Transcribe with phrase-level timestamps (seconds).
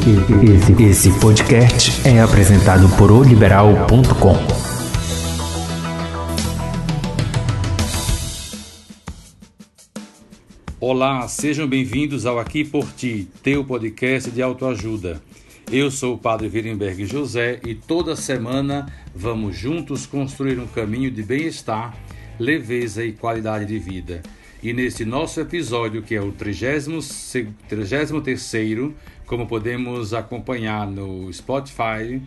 [0.00, 4.34] Esse, esse podcast é apresentado por oliberal.com.
[10.80, 15.20] Olá, sejam bem-vindos ao Aqui por Ti, teu podcast de autoajuda.
[15.70, 21.22] Eu sou o Padre Virenberg José e toda semana vamos juntos construir um caminho de
[21.22, 21.94] bem-estar,
[22.38, 24.22] leveza e qualidade de vida.
[24.62, 26.90] E neste nosso episódio, que é o 33
[29.30, 32.20] como podemos acompanhar no Spotify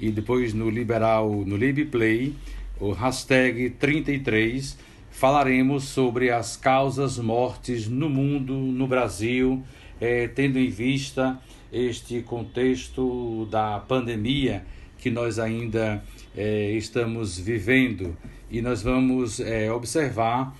[0.00, 2.34] e depois no Liberal, no LibPlay,
[2.80, 4.78] o hashtag 33,
[5.10, 9.62] falaremos sobre as causas mortes no mundo, no Brasil,
[10.00, 11.38] eh, tendo em vista
[11.70, 14.64] este contexto da pandemia
[14.96, 16.02] que nós ainda
[16.34, 18.16] eh, estamos vivendo.
[18.50, 20.56] E nós vamos é, observar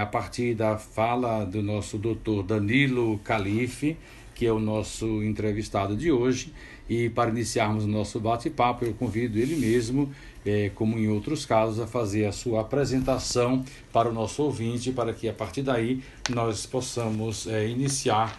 [0.00, 3.94] a partir da fala do nosso doutor Danilo Calife,
[4.34, 6.52] que é o nosso entrevistado de hoje.
[6.88, 10.12] E para iniciarmos o nosso bate-papo, eu convido ele mesmo,
[10.44, 15.14] é, como em outros casos, a fazer a sua apresentação para o nosso ouvinte, para
[15.14, 18.38] que a partir daí nós possamos é, iniciar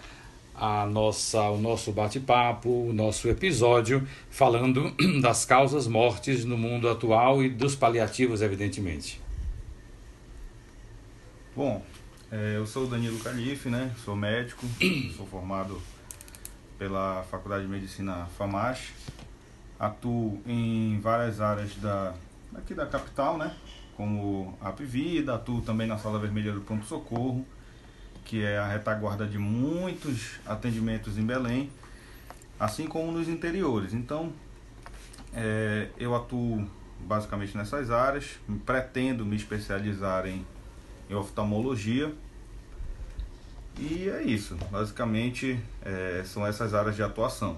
[0.53, 7.43] a nossa, o nosso bate-papo, o nosso episódio, falando das causas mortes no mundo atual
[7.43, 9.19] e dos paliativos, evidentemente.
[11.55, 11.81] Bom,
[12.55, 13.93] eu sou o Danilo Calife, né?
[14.03, 14.65] Sou médico,
[15.15, 15.81] sou formado
[16.77, 18.91] pela Faculdade de Medicina FAMAS.
[19.79, 22.13] Atuo em várias áreas da,
[22.55, 23.55] aqui da capital, né?
[23.95, 27.45] Como a Vida, atuo também na Sala Vermelha do Pronto Socorro
[28.25, 31.69] que é a retaguarda de muitos atendimentos em Belém,
[32.59, 33.93] assim como nos interiores.
[33.93, 34.33] Então,
[35.33, 36.67] é, eu atuo
[36.99, 40.45] basicamente nessas áreas, pretendo me especializar em,
[41.07, 42.11] em oftalmologia.
[43.77, 47.57] E é isso, basicamente é, são essas áreas de atuação.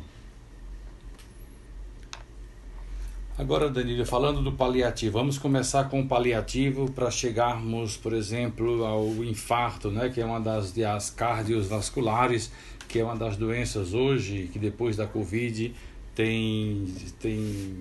[3.37, 9.23] Agora, Danilo, falando do paliativo, vamos começar com o paliativo para chegarmos, por exemplo, ao
[9.23, 12.51] infarto, né, que é uma das, das cardiovasculares,
[12.87, 15.71] que é uma das doenças hoje que depois da Covid
[16.15, 17.77] tem, tem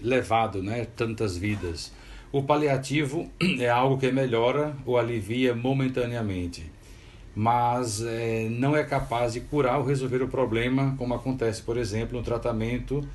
[0.00, 1.92] levado né, tantas vidas.
[2.30, 6.70] O paliativo é algo que melhora ou alivia momentaneamente,
[7.38, 12.16] mas é, não é capaz de curar ou resolver o problema, como acontece, por exemplo,
[12.16, 13.06] no tratamento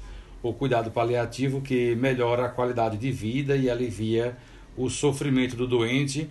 [0.44, 4.38] o cuidado paliativo que melhora a qualidade de vida e alivia
[4.78, 6.30] o sofrimento do doente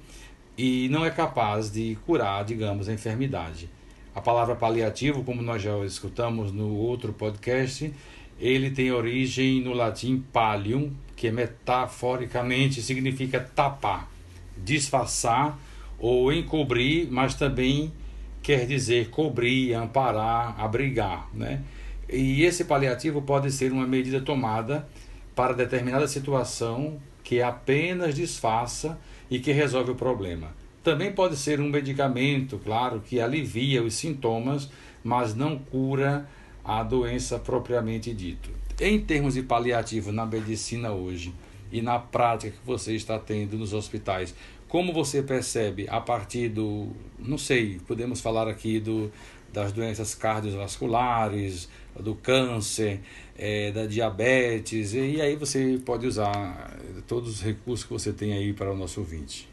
[0.56, 3.68] e não é capaz de curar, digamos, a enfermidade.
[4.14, 7.92] A palavra paliativo, como nós já escutamos no outro podcast,
[8.38, 14.08] ele tem origem no latim palium, que metaforicamente significa tapar,
[14.56, 15.58] disfarçar
[16.00, 17.92] ou encobrir, mas também
[18.42, 21.62] quer dizer cobrir, amparar, abrigar, né?
[22.08, 24.88] E esse paliativo pode ser uma medida tomada
[25.36, 28.98] para determinada situação que apenas disfarça
[29.30, 30.48] e que resolve o problema.
[30.82, 34.70] Também pode ser um medicamento, claro, que alivia os sintomas,
[35.04, 36.28] mas não cura
[36.64, 38.50] a doença propriamente dito.
[38.80, 41.34] Em termos de paliativo na medicina hoje
[41.70, 44.34] e na prática que você está tendo nos hospitais,
[44.70, 49.10] como você percebe a partir do, não sei, podemos falar aqui do,
[49.52, 53.00] das doenças cardiovasculares, do câncer,
[53.36, 56.78] é, da diabetes, e aí você pode usar
[57.08, 59.48] todos os recursos que você tem aí para o nosso ouvinte.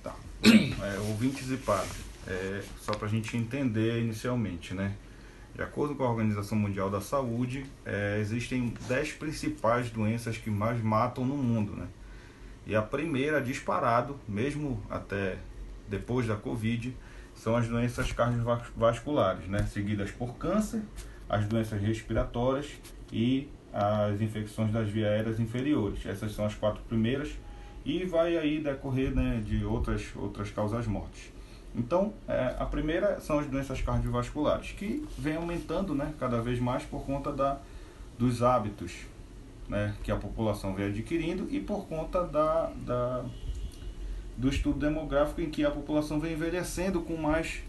[0.00, 0.14] Tá.
[0.44, 1.96] É, ouvintes e padres,
[2.28, 4.94] é, só para a gente entender inicialmente, né?
[5.56, 10.80] De acordo com a Organização Mundial da Saúde, é, existem 10 principais doenças que mais
[10.80, 11.88] matam no mundo, né?
[12.66, 15.36] E a primeira disparado, mesmo até
[15.88, 16.96] depois da Covid,
[17.34, 19.66] são as doenças cardiovasculares, né?
[19.66, 20.82] seguidas por câncer,
[21.28, 22.70] as doenças respiratórias
[23.12, 26.06] e as infecções das vias aéreas inferiores.
[26.06, 27.32] Essas são as quatro primeiras
[27.84, 31.32] e vai aí decorrer né, de outras, outras causas mortes.
[31.74, 36.84] Então, é, a primeira são as doenças cardiovasculares, que vem aumentando né, cada vez mais
[36.84, 37.58] por conta da,
[38.16, 39.06] dos hábitos
[39.68, 43.24] né, que a população vem adquirindo e por conta da, da
[44.36, 47.62] do estudo demográfico em que a população vem envelhecendo com mais,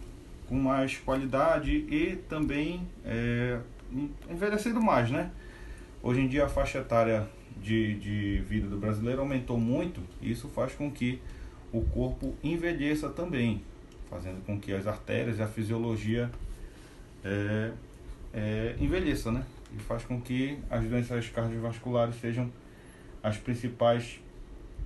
[0.47, 3.59] com mais qualidade e também é,
[4.29, 5.31] envelhecendo mais, né?
[6.01, 7.27] Hoje em dia a faixa etária
[7.61, 11.21] de, de vida do brasileiro aumentou muito e isso faz com que
[11.71, 13.61] o corpo envelheça também,
[14.09, 16.31] fazendo com que as artérias e a fisiologia
[17.23, 17.71] é,
[18.33, 19.45] é, envelheça, né?
[19.75, 22.51] E faz com que as doenças cardiovasculares sejam
[23.21, 24.19] as principais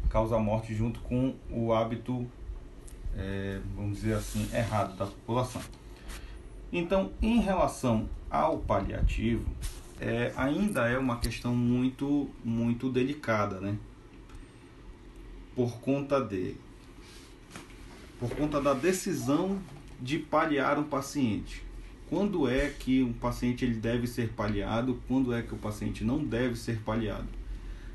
[0.09, 2.25] causa morte junto com o hábito,
[3.15, 5.62] é, vamos dizer assim, errado da população.
[6.71, 9.45] Então, em relação ao paliativo,
[10.00, 13.77] é, ainda é uma questão muito, muito delicada, né?
[15.56, 16.56] Por conta de,
[18.19, 19.59] por conta da decisão
[20.00, 21.63] de paliar um paciente.
[22.09, 25.00] Quando é que um paciente ele deve ser paliado?
[25.07, 27.27] Quando é que o paciente não deve ser paliado?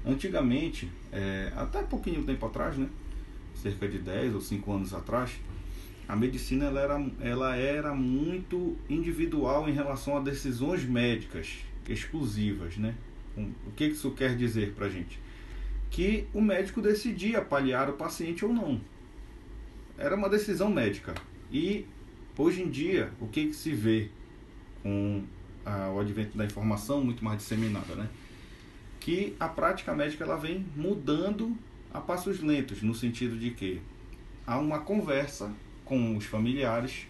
[0.07, 2.89] Antigamente, é, até pouquinho tempo atrás, né?
[3.57, 5.33] cerca de 10 ou 5 anos atrás,
[6.07, 11.59] a medicina ela era, ela era muito individual em relação a decisões médicas
[11.89, 12.95] exclusivas, né?
[13.37, 15.19] O que isso quer dizer para gente?
[15.91, 18.81] Que o médico decidia paliar o paciente ou não.
[19.99, 21.15] Era uma decisão médica.
[21.51, 21.87] E
[22.39, 24.09] hoje em dia, o que, que se vê
[24.83, 25.23] com
[25.65, 28.09] a, o advento da informação muito mais disseminada, né?
[29.01, 31.57] Que a prática médica ela vem mudando
[31.93, 33.81] a passos lentos, no sentido de que
[34.47, 35.53] há uma conversa
[35.85, 37.07] com os familiares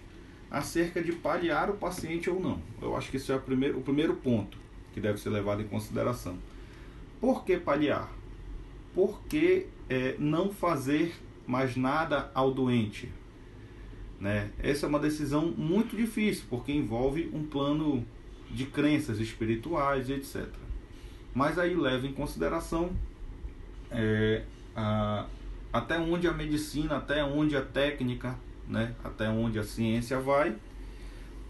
[0.50, 2.60] acerca de paliar o paciente ou não.
[2.80, 4.58] Eu acho que isso é o primeiro, o primeiro ponto
[4.92, 6.38] que deve ser levado em consideração.
[7.20, 8.08] Por que paliar?
[8.94, 11.14] Por que é, não fazer
[11.46, 13.10] mais nada ao doente?
[14.20, 14.50] Né?
[14.58, 18.04] Essa é uma decisão muito difícil, porque envolve um plano
[18.50, 20.46] de crenças espirituais, etc.
[21.34, 22.90] Mas aí leva em consideração
[23.90, 24.42] é,
[24.76, 25.26] a,
[25.72, 28.36] até onde a medicina, até onde a técnica,
[28.68, 30.54] né, até onde a ciência vai,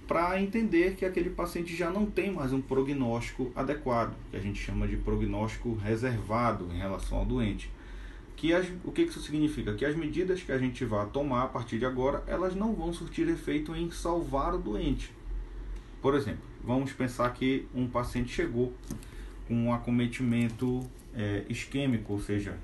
[0.06, 4.58] para entender que aquele paciente já não tem mais um prognóstico adequado, que a gente
[4.58, 7.70] chama de prognóstico reservado em relação ao doente.
[8.36, 9.74] Que as, o que isso significa?
[9.74, 12.92] Que as medidas que a gente vai tomar a partir de agora, elas não vão
[12.92, 15.12] surtir efeito em salvar o doente.
[16.02, 18.72] Por exemplo, vamos pensar que um paciente chegou
[19.46, 20.80] com um acometimento
[21.14, 22.58] é, isquêmico, ou seja,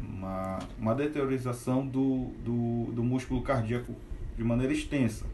[0.00, 3.94] uma, uma deteriorização do, do, do músculo cardíaco
[4.36, 5.26] de maneira extensa.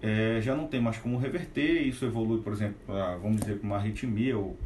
[0.00, 2.76] É, já não tem mais como reverter, isso evolui, por exemplo,
[3.20, 4.56] vamos dizer, para uma arritmia ou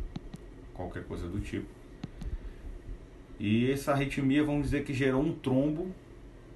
[0.74, 1.66] qualquer coisa do tipo.
[3.42, 5.90] E essa arritmia, vamos dizer que gerou um trombo,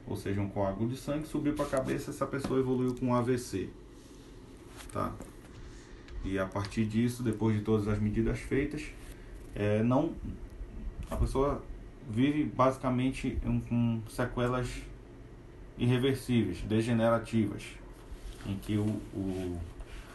[0.06, 3.14] ou seja, um coágulo de sangue, subiu para a cabeça, essa pessoa evoluiu com um
[3.16, 3.68] AVC.
[4.92, 5.12] Tá?
[6.24, 8.84] E a partir disso, depois de todas as medidas feitas,
[9.52, 10.14] é, não
[11.10, 11.60] a pessoa
[12.08, 13.36] vive basicamente
[13.68, 14.68] com sequelas
[15.76, 17.64] irreversíveis, degenerativas,
[18.46, 19.60] em que o, o,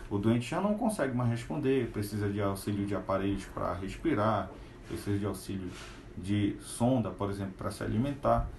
[0.09, 4.49] o doente já não consegue mais responder, precisa de auxílio de aparelhos para respirar,
[4.87, 5.69] precisa de auxílio
[6.17, 8.49] de sonda, por exemplo, para se alimentar.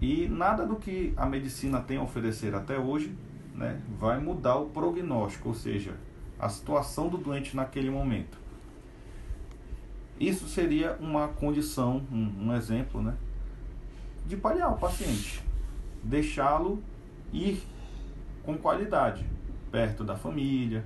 [0.00, 3.14] E nada do que a medicina tem a oferecer até hoje
[3.54, 5.94] né, vai mudar o prognóstico, ou seja,
[6.38, 8.38] a situação do doente naquele momento.
[10.18, 13.14] Isso seria uma condição, um, um exemplo, né,
[14.26, 15.42] de paliar o paciente,
[16.02, 16.82] deixá-lo
[17.32, 17.62] ir
[18.42, 19.24] com qualidade,
[19.70, 20.84] perto da família,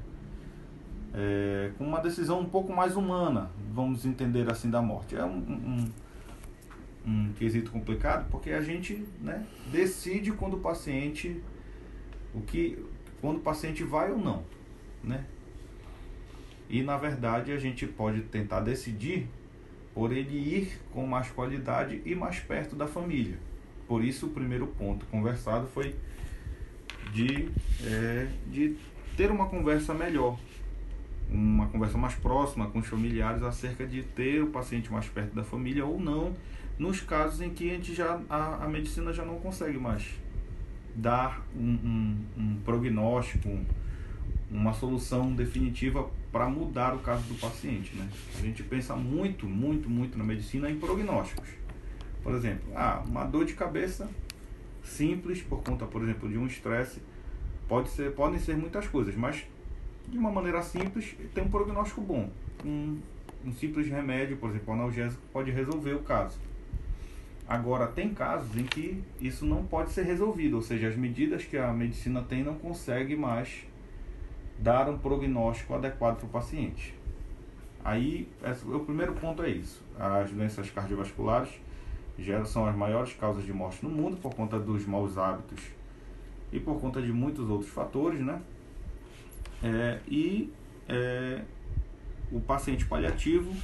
[1.15, 5.17] é, com uma decisão um pouco mais humana, vamos entender assim, da morte.
[5.17, 5.93] É um, um,
[7.07, 11.43] um quesito complicado porque a gente né, decide quando o paciente
[12.35, 12.79] o que
[13.21, 14.43] quando o paciente vai ou não,
[15.03, 15.25] né?
[16.69, 19.29] E na verdade a gente pode tentar decidir
[19.95, 23.39] por ele ir com mais qualidade e mais perto da família.
[23.87, 25.95] Por isso o primeiro ponto conversado foi
[27.13, 27.49] de,
[27.85, 28.77] é, de
[29.17, 30.39] ter uma conversa melhor,
[31.33, 35.43] uma conversa mais próxima com os familiares acerca de ter o paciente mais perto da
[35.43, 36.35] família ou não,
[36.79, 40.15] nos casos em que a, gente já, a, a medicina já não consegue mais
[40.95, 43.59] dar um, um, um prognóstico,
[44.51, 47.95] uma solução definitiva para mudar o caso do paciente.
[47.97, 48.09] Né?
[48.39, 51.49] A gente pensa muito, muito, muito na medicina em prognósticos.
[52.23, 54.09] Por exemplo, ah, uma dor de cabeça
[54.83, 57.01] simples por conta, por exemplo, de um estresse,
[57.69, 59.45] pode ser, podem ser muitas coisas, mas
[60.13, 62.29] de uma maneira simples tem um prognóstico bom.
[62.65, 62.99] Um,
[63.45, 66.39] um simples remédio, por exemplo, analgésico, pode resolver o caso.
[67.49, 71.57] Agora, tem casos em que isso não pode ser resolvido, ou seja, as medidas que
[71.57, 73.67] a medicina tem não consegue mais
[74.59, 76.95] dar um prognóstico adequado para o paciente.
[77.83, 78.29] Aí,
[78.65, 79.83] o primeiro ponto é isso.
[79.99, 81.51] As doenças cardiovasculares
[82.19, 85.61] já são as maiores causas de morte no mundo por conta dos maus hábitos
[86.53, 88.41] e por conta de muitos outros fatores, né?
[89.63, 90.53] É, e
[90.89, 91.43] é,
[92.31, 93.55] o paciente paliativo,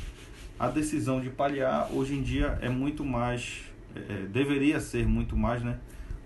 [0.59, 3.65] a decisão de paliar hoje em dia é muito mais,
[3.95, 5.79] é, deveria ser muito mais, né?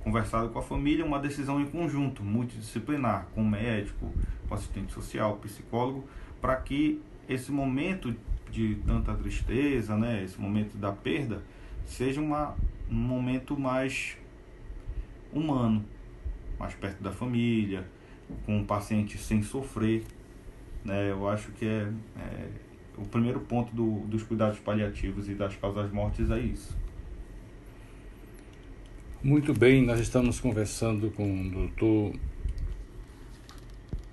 [0.05, 4.13] Conversado com a família, uma decisão em conjunto, multidisciplinar, com médico,
[4.49, 6.05] com assistente social, psicólogo,
[6.41, 8.15] para que esse momento
[8.51, 11.43] de tanta tristeza, né, esse momento da perda,
[11.87, 12.55] seja uma,
[12.91, 14.19] um momento mais
[15.33, 15.85] humano,
[16.59, 17.87] mais perto da família,
[18.45, 20.05] com o paciente sem sofrer.
[20.85, 21.11] Né?
[21.11, 22.49] Eu acho que é, é
[22.97, 26.77] o primeiro ponto do, dos cuidados paliativos e das causas mortes é isso.
[29.23, 32.13] Muito bem, nós estamos conversando com o doutor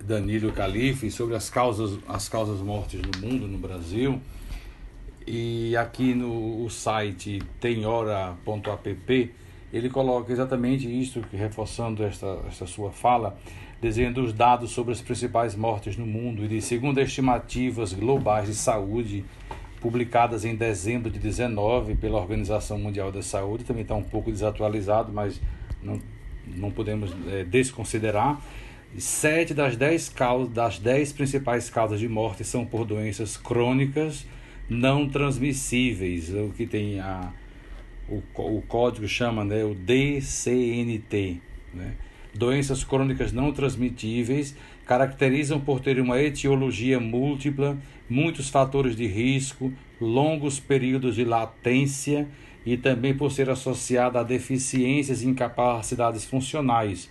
[0.04, 4.20] Danilo Calife sobre as causas, as causas mortes no mundo, no Brasil.
[5.26, 9.34] E aqui no site temhora.app
[9.72, 13.38] ele coloca exatamente isso, reforçando esta, esta sua fala,
[13.80, 19.24] dizendo os dados sobre as principais mortes no mundo e segundo estimativas globais de saúde
[19.80, 25.10] publicadas em dezembro de 19 pela Organização Mundial da Saúde, também está um pouco desatualizado,
[25.10, 25.40] mas
[25.82, 25.98] não,
[26.46, 28.40] não podemos é, desconsiderar.
[28.98, 34.26] Sete das dez, causas, das dez principais causas de morte são por doenças crônicas
[34.68, 37.32] não transmissíveis, o que tem a,
[38.08, 41.40] o, o código chama né, o DCNT.
[41.72, 41.94] Né?
[42.34, 44.56] Doenças crônicas não transmitíveis
[44.86, 47.76] caracterizam por ter uma etiologia múltipla,
[48.08, 52.28] muitos fatores de risco, longos períodos de latência
[52.64, 57.10] e também por ser associada a deficiências e incapacidades funcionais.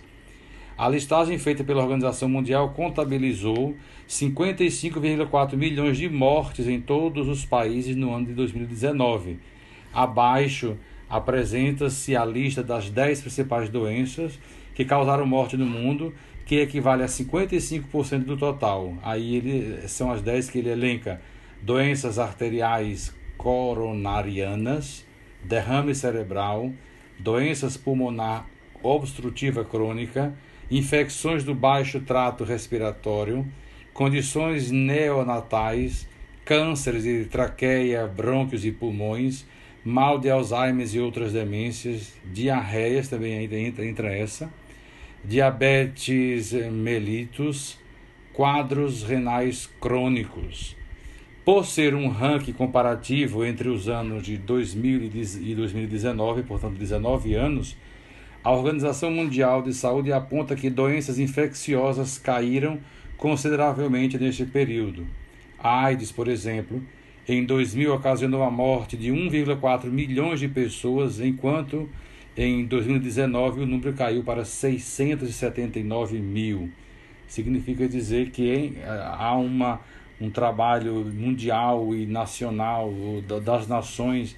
[0.76, 3.76] A listagem feita pela Organização Mundial contabilizou
[4.08, 9.38] 55,4 milhões de mortes em todos os países no ano de 2019.
[9.92, 14.38] Abaixo apresenta-se a lista das 10 principais doenças
[14.74, 16.14] que causaram morte no mundo,
[16.46, 18.94] que equivale a 55% do total.
[19.02, 21.20] Aí ele, são as 10 que ele elenca:
[21.62, 25.06] doenças arteriais coronarianas,
[25.44, 26.72] derrame cerebral,
[27.18, 28.46] doenças pulmonar
[28.82, 30.34] obstrutiva crônica,
[30.70, 33.46] infecções do baixo trato respiratório,
[33.92, 36.08] condições neonatais,
[36.44, 39.46] cânceres de traqueia, brônquios e pulmões,
[39.84, 44.50] mal de Alzheimer e outras demências, diarreias também ainda entra, entra essa,
[45.24, 47.78] diabetes mellitus,
[48.32, 50.76] quadros renais crônicos.
[51.44, 55.10] Por ser um ranking comparativo entre os anos de 2000
[55.42, 57.76] e 2019, portanto 19 anos,
[58.42, 62.78] a Organização Mundial de Saúde aponta que doenças infecciosas caíram
[63.16, 65.06] consideravelmente neste período.
[65.58, 66.82] A AIDS, por exemplo,
[67.28, 71.86] em 2000 ocasionou a morte de 1,4 milhões de pessoas, enquanto
[72.36, 76.70] em 2019 o número caiu para 679 mil.
[77.26, 79.80] Significa dizer que há uma,
[80.20, 82.92] um trabalho mundial e nacional
[83.44, 84.36] das nações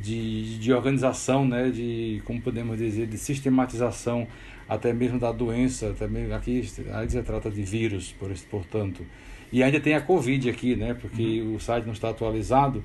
[0.00, 4.26] de, de organização, né, de como podemos dizer, de sistematização
[4.68, 6.60] até mesmo da doença, também aqui
[6.92, 9.04] a se trata de vírus, por, portanto.
[9.52, 10.94] E ainda tem a Covid aqui, né?
[10.94, 11.56] Porque uhum.
[11.56, 12.82] o site não está atualizado.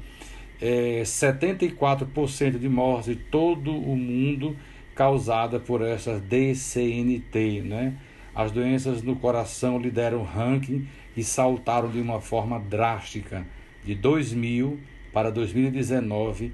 [0.62, 4.56] É, 74% de mortes de todo o mundo
[4.96, 7.98] causada por essas DCNT, né?
[8.34, 13.46] As doenças no coração lideram o ranking e saltaram de uma forma drástica.
[13.84, 14.80] De 2000
[15.14, 16.52] para 2019,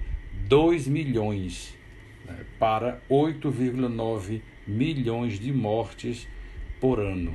[0.48, 1.76] 2 milhões
[2.26, 2.36] né?
[2.60, 6.28] para 8,9 milhões de mortes
[6.80, 7.34] por ano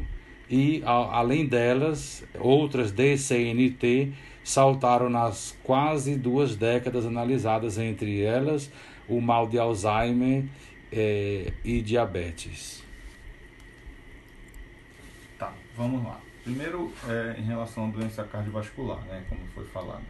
[0.50, 4.12] e, a, além delas, outras DCNT
[4.48, 8.72] saltaram nas quase duas décadas analisadas, entre elas
[9.06, 10.46] o mal de Alzheimer
[10.90, 12.82] é, e diabetes.
[15.38, 16.18] Tá, vamos lá.
[16.42, 20.02] Primeiro, é, em relação à doença cardiovascular, né, como foi falado.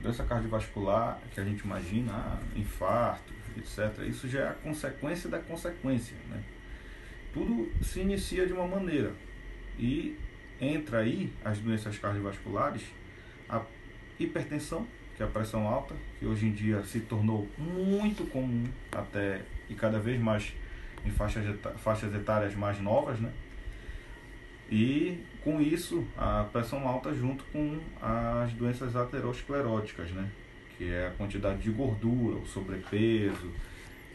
[0.00, 5.38] doença cardiovascular, que a gente imagina, ah, infarto, etc., isso já é a consequência da
[5.38, 6.16] consequência.
[6.28, 6.42] Né?
[7.32, 9.12] Tudo se inicia de uma maneira.
[9.78, 10.18] E
[10.60, 13.03] entra aí as doenças cardiovasculares, a
[14.18, 19.42] hipertensão, que é a pressão alta, que hoje em dia se tornou muito comum até
[19.68, 20.52] e cada vez mais
[21.04, 21.44] em faixas,
[21.78, 23.30] faixas etárias mais novas, né?
[24.70, 30.28] E com isso, a pressão alta junto com as doenças ateroscleróticas, né?
[30.76, 33.52] Que é a quantidade de gordura, o sobrepeso,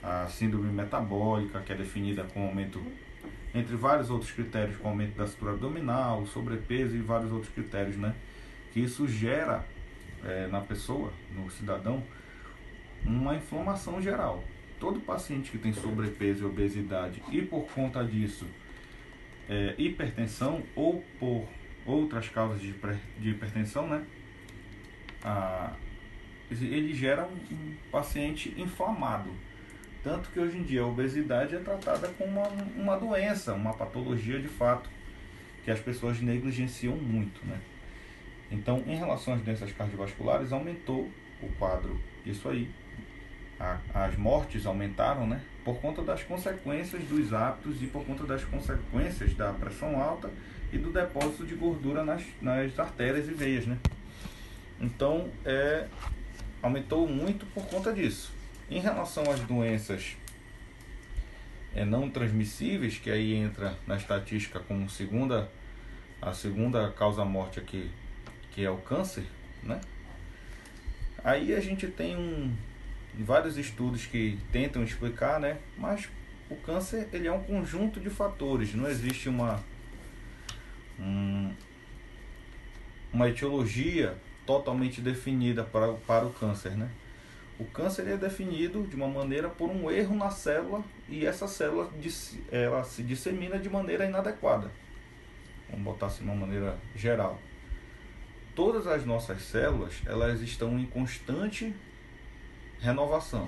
[0.01, 2.81] a síndrome metabólica, que é definida com aumento
[3.53, 8.15] entre vários outros critérios, como aumento da estrutura abdominal, sobrepeso e vários outros critérios, né?
[8.71, 9.65] Que isso gera
[10.25, 12.03] é, na pessoa, no cidadão,
[13.05, 14.43] uma inflamação geral.
[14.79, 18.45] Todo paciente que tem sobrepeso e obesidade e por conta disso
[19.49, 21.47] é, hipertensão ou por
[21.85, 22.73] outras causas de,
[23.17, 24.05] de hipertensão, né?
[25.23, 25.73] Ah,
[26.49, 29.29] ele gera um, um paciente inflamado
[30.03, 34.39] tanto que hoje em dia a obesidade é tratada como uma, uma doença, uma patologia
[34.39, 34.89] de fato,
[35.63, 37.45] que as pessoas negligenciam muito.
[37.45, 37.59] Né?
[38.51, 41.09] Então, em relação às doenças cardiovasculares, aumentou
[41.41, 42.69] o quadro, isso aí,
[43.59, 45.41] a, as mortes aumentaram, né?
[45.63, 50.29] Por conta das consequências dos hábitos e por conta das consequências da pressão alta
[50.71, 53.77] e do depósito de gordura nas, nas artérias e veias, né?
[54.79, 55.87] Então, é,
[56.61, 58.31] aumentou muito por conta disso.
[58.69, 60.15] Em relação às doenças
[61.75, 65.49] é, não transmissíveis, que aí entra na estatística como segunda,
[66.21, 67.89] a segunda causa-morte aqui,
[68.51, 69.23] que é o câncer,
[69.63, 69.79] né?
[71.23, 72.55] Aí a gente tem um,
[73.17, 75.57] vários estudos que tentam explicar, né?
[75.77, 76.09] Mas
[76.49, 79.61] o câncer ele é um conjunto de fatores, não existe uma
[80.99, 81.53] um,
[83.13, 84.15] uma etiologia
[84.45, 86.89] totalmente definida para, para o câncer, né?
[87.59, 91.91] O câncer é definido de uma maneira por um erro na célula e essa célula
[92.49, 94.71] ela se dissemina de maneira inadequada.
[95.69, 97.37] Vamos botar assim de uma maneira geral.
[98.59, 101.73] Todas as nossas células elas estão em constante
[102.81, 103.47] renovação.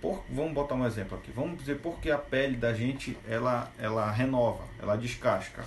[0.00, 1.32] Por, vamos botar um exemplo aqui.
[1.32, 5.64] Vamos dizer porque a pele da gente ela, ela renova, ela descasca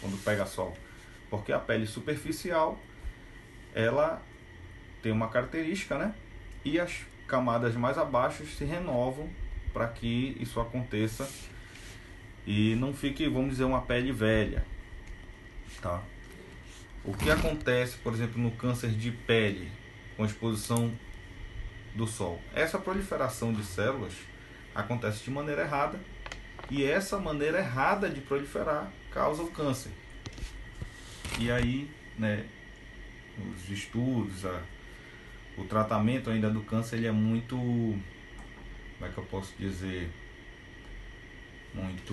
[0.00, 0.74] quando pega sol.
[1.28, 2.78] Porque a pele superficial
[3.74, 4.22] ela
[5.02, 6.14] tem uma característica, né?
[6.64, 9.28] E as camadas mais abaixo se renovam
[9.70, 11.28] para que isso aconteça
[12.46, 14.64] e não fique, vamos dizer, uma pele velha,
[15.82, 16.02] tá?
[17.08, 19.72] O que acontece, por exemplo, no câncer de pele
[20.14, 20.92] com exposição
[21.94, 22.38] do sol?
[22.52, 24.12] Essa proliferação de células
[24.74, 25.98] acontece de maneira errada
[26.70, 29.90] e essa maneira errada de proliferar causa o câncer.
[31.38, 32.44] E aí, né,
[33.38, 34.60] os estudos, a,
[35.56, 38.02] o tratamento ainda do câncer ele é muito, como
[39.00, 40.10] é que eu posso dizer,
[41.72, 42.12] muito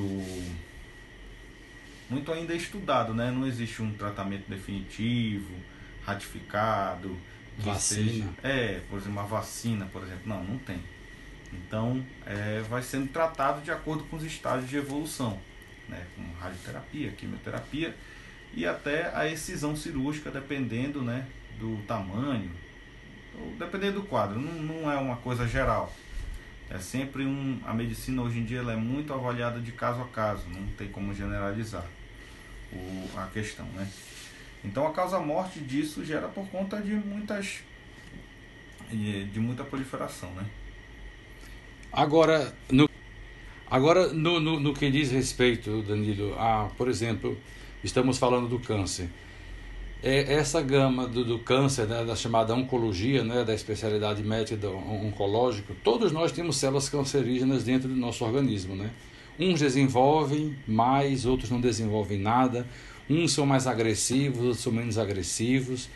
[2.10, 3.32] muito ainda estudado, né?
[3.32, 5.54] Não existe um tratamento definitivo,
[6.04, 7.18] ratificado,
[7.58, 8.10] vacina.
[8.10, 10.80] Seja, é, por exemplo, uma vacina, por exemplo, não, não tem.
[11.54, 15.40] Então, é, vai sendo tratado de acordo com os estágios de evolução,
[15.88, 16.06] né?
[16.16, 17.96] Com radioterapia, quimioterapia
[18.54, 21.28] e até a excisão cirúrgica, dependendo, né,
[21.60, 22.50] do tamanho,
[23.60, 25.94] dependendo do quadro, não, não é uma coisa geral.
[26.70, 27.60] É sempre um.
[27.66, 30.88] A medicina hoje em dia ela é muito avaliada de caso a caso, não tem
[30.88, 31.86] como generalizar
[32.74, 33.88] o, a questão, né?
[34.64, 37.60] Então a causa-morte disso gera por conta de muitas.
[38.90, 40.46] de muita proliferação, né?
[41.92, 42.90] Agora, no,
[43.70, 47.38] agora no, no, no que diz respeito, Danilo, a, por exemplo,
[47.84, 49.10] estamos falando do câncer
[50.06, 55.74] é essa gama do, do câncer, né, da chamada oncologia, né, da especialidade médica oncológica,
[55.84, 58.76] todos nós temos células cancerígenas dentro do nosso organismo.
[58.76, 58.92] Né?
[59.40, 62.66] Uns desenvolvem mais, outros não desenvolvem nada,
[63.10, 65.90] uns são mais agressivos, outros são menos agressivos.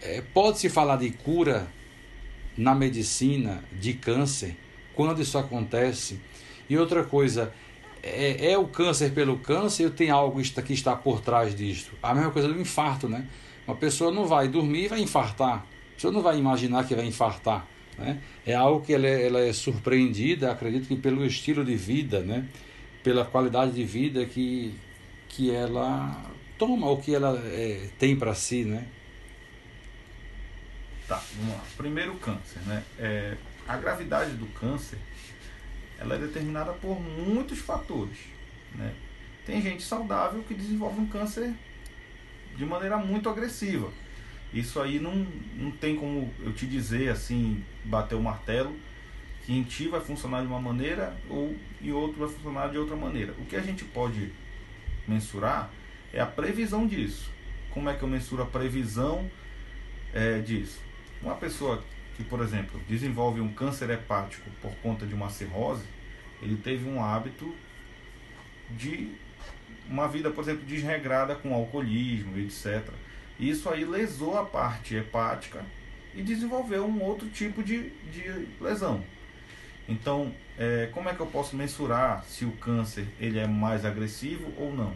[0.00, 1.66] É, Pode-se falar de cura
[2.56, 4.56] na medicina de câncer
[4.94, 6.20] quando isso acontece?
[6.68, 7.52] E outra coisa,
[8.02, 11.92] é, é, o câncer pelo câncer ou tem algo que está por trás disso?
[12.02, 13.26] A mesma coisa do infarto, né?
[13.66, 15.58] Uma pessoa não vai dormir e vai infartar.
[15.58, 17.66] A pessoa não vai imaginar que vai infartar.
[17.96, 18.20] Né?
[18.44, 22.46] É algo que ela é, ela é surpreendida, acredito que pelo estilo de vida, né?
[23.02, 24.74] Pela qualidade de vida que,
[25.28, 28.64] que ela toma, ou que ela é, tem para si.
[28.64, 28.86] Né?
[31.08, 31.64] Tá, vamos lá.
[31.76, 32.60] Primeiro, câncer.
[32.66, 32.82] Né?
[32.98, 33.36] É,
[33.66, 34.98] a gravidade do câncer
[35.98, 38.18] ela é determinada por muitos fatores.
[38.74, 38.92] Né?
[39.46, 41.54] Tem gente saudável que desenvolve um câncer
[42.56, 43.90] de maneira muito agressiva.
[44.52, 48.76] Isso aí não, não tem como eu te dizer assim, bater o martelo,
[49.44, 52.96] que em ti vai funcionar de uma maneira ou em outro vai funcionar de outra
[52.96, 53.32] maneira.
[53.38, 54.32] O que a gente pode
[55.06, 55.70] mensurar
[56.12, 57.30] é a previsão disso.
[57.70, 59.28] Como é que eu mensuro a previsão
[60.12, 60.80] é, disso?
[61.20, 61.82] Uma pessoa
[62.16, 65.84] que, por exemplo, desenvolve um câncer hepático por conta de uma cirrose,
[66.40, 67.54] ele teve um hábito
[68.70, 69.10] de
[69.88, 72.88] uma vida, por exemplo, desregrada com alcoolismo, etc.
[73.38, 75.64] Isso aí lesou a parte hepática
[76.14, 79.02] e desenvolveu um outro tipo de, de lesão.
[79.88, 84.52] Então, é, como é que eu posso mensurar se o câncer ele é mais agressivo
[84.56, 84.94] ou não?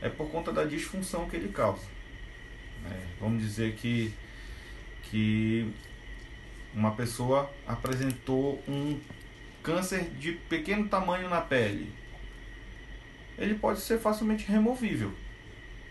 [0.00, 1.86] É por conta da disfunção que ele causa.
[2.90, 4.12] É, vamos dizer que,
[5.04, 5.72] que
[6.74, 8.98] uma pessoa apresentou um
[9.62, 11.92] câncer de pequeno tamanho na pele,
[13.38, 15.12] ele pode ser facilmente removível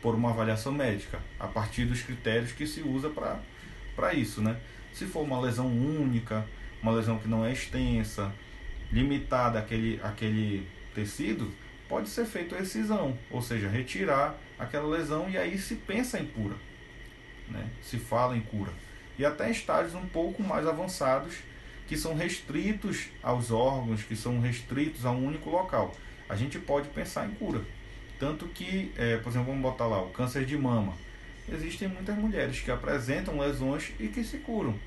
[0.02, 4.42] por uma avaliação médica, a partir dos critérios que se usa para isso.
[4.42, 4.58] Né?
[4.94, 6.48] Se for uma lesão única,
[6.82, 8.34] uma lesão que não é extensa,
[8.92, 11.54] limitada àquele, àquele tecido,
[11.88, 16.26] pode ser feita a excisão, ou seja, retirar aquela lesão e aí se pensa em
[16.26, 16.56] cura,
[17.48, 17.68] né?
[17.82, 18.72] se fala em cura.
[19.18, 21.36] E até estágios um pouco mais avançados,
[21.88, 25.94] que são restritos aos órgãos, que são restritos a um único local.
[26.30, 27.62] A gente pode pensar em cura.
[28.20, 30.94] Tanto que, é, por exemplo, vamos botar lá o câncer de mama.
[31.52, 34.78] Existem muitas mulheres que apresentam lesões e que se curam.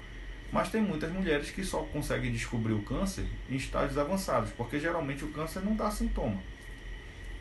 [0.53, 5.25] Mas tem muitas mulheres que só conseguem descobrir o câncer em estágios avançados, porque geralmente
[5.25, 6.39] o câncer não dá sintoma.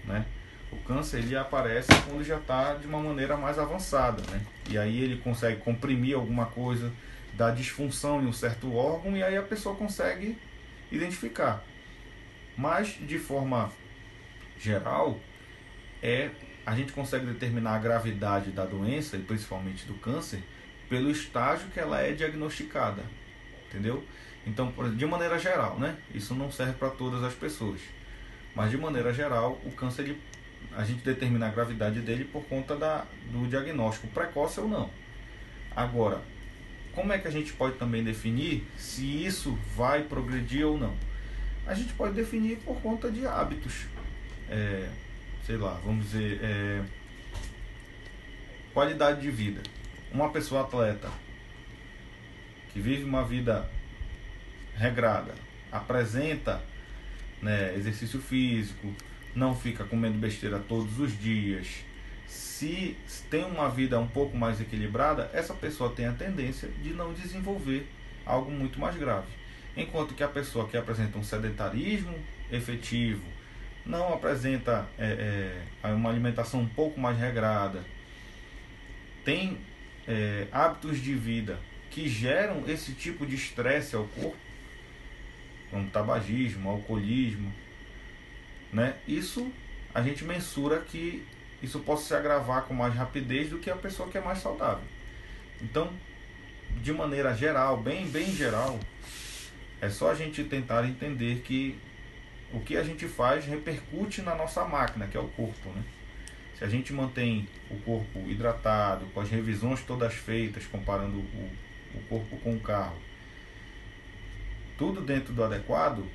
[0.05, 0.25] Né?
[0.71, 4.23] O câncer ele aparece quando já está de uma maneira mais avançada.
[4.31, 4.41] Né?
[4.69, 6.89] E aí ele consegue comprimir alguma coisa,
[7.33, 10.37] dar disfunção em um certo órgão, e aí a pessoa consegue
[10.89, 11.61] identificar.
[12.55, 13.69] Mas de forma
[14.57, 15.19] geral,
[16.01, 16.29] é
[16.65, 20.41] a gente consegue determinar a gravidade da doença, e principalmente do câncer,
[20.91, 23.01] pelo estágio que ela é diagnosticada,
[23.69, 24.03] entendeu?
[24.45, 25.95] Então, de maneira geral, né?
[26.13, 27.79] Isso não serve para todas as pessoas,
[28.53, 30.17] mas de maneira geral, o câncer
[30.75, 34.89] a gente determina a gravidade dele por conta da, do diagnóstico precoce ou não.
[35.73, 36.21] Agora,
[36.93, 40.93] como é que a gente pode também definir se isso vai progredir ou não?
[41.65, 43.85] A gente pode definir por conta de hábitos,
[44.49, 44.89] é,
[45.45, 46.81] sei lá, vamos dizer, é,
[48.73, 49.61] qualidade de vida
[50.13, 51.09] uma pessoa atleta
[52.73, 53.69] que vive uma vida
[54.75, 55.33] regrada,
[55.71, 56.61] apresenta
[57.41, 58.93] né, exercício físico,
[59.35, 61.83] não fica comendo besteira todos os dias,
[62.27, 62.95] se
[63.29, 67.87] tem uma vida um pouco mais equilibrada, essa pessoa tem a tendência de não desenvolver
[68.25, 69.27] algo muito mais grave.
[69.75, 72.15] Enquanto que a pessoa que apresenta um sedentarismo
[72.51, 73.23] efetivo,
[73.85, 77.83] não apresenta é, é, uma alimentação um pouco mais regrada,
[79.25, 79.57] tem
[80.07, 81.59] é, hábitos de vida
[81.89, 84.37] que geram esse tipo de estresse ao corpo,
[85.69, 87.53] como tabagismo, alcoolismo,
[88.71, 88.95] né?
[89.07, 89.51] Isso
[89.93, 91.25] a gente mensura que
[91.61, 94.83] isso possa se agravar com mais rapidez do que a pessoa que é mais saudável.
[95.61, 95.91] Então,
[96.81, 98.79] de maneira geral, bem bem geral,
[99.81, 101.77] é só a gente tentar entender que
[102.53, 105.83] o que a gente faz repercute na nossa máquina, que é o corpo, né?
[106.61, 111.49] Se a gente mantém o corpo hidratado, com as revisões todas feitas, comparando o,
[111.95, 112.99] o corpo com o carro,
[114.77, 116.05] tudo dentro do adequado,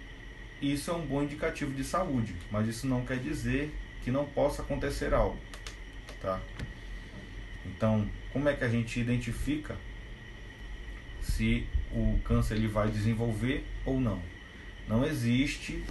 [0.63, 4.63] isso é um bom indicativo de saúde, mas isso não quer dizer que não possa
[4.63, 5.37] acontecer algo,
[6.23, 6.41] tá?
[7.65, 9.77] Então, como é que a gente identifica
[11.23, 14.23] se o câncer ele vai desenvolver ou não?
[14.87, 15.83] Não existe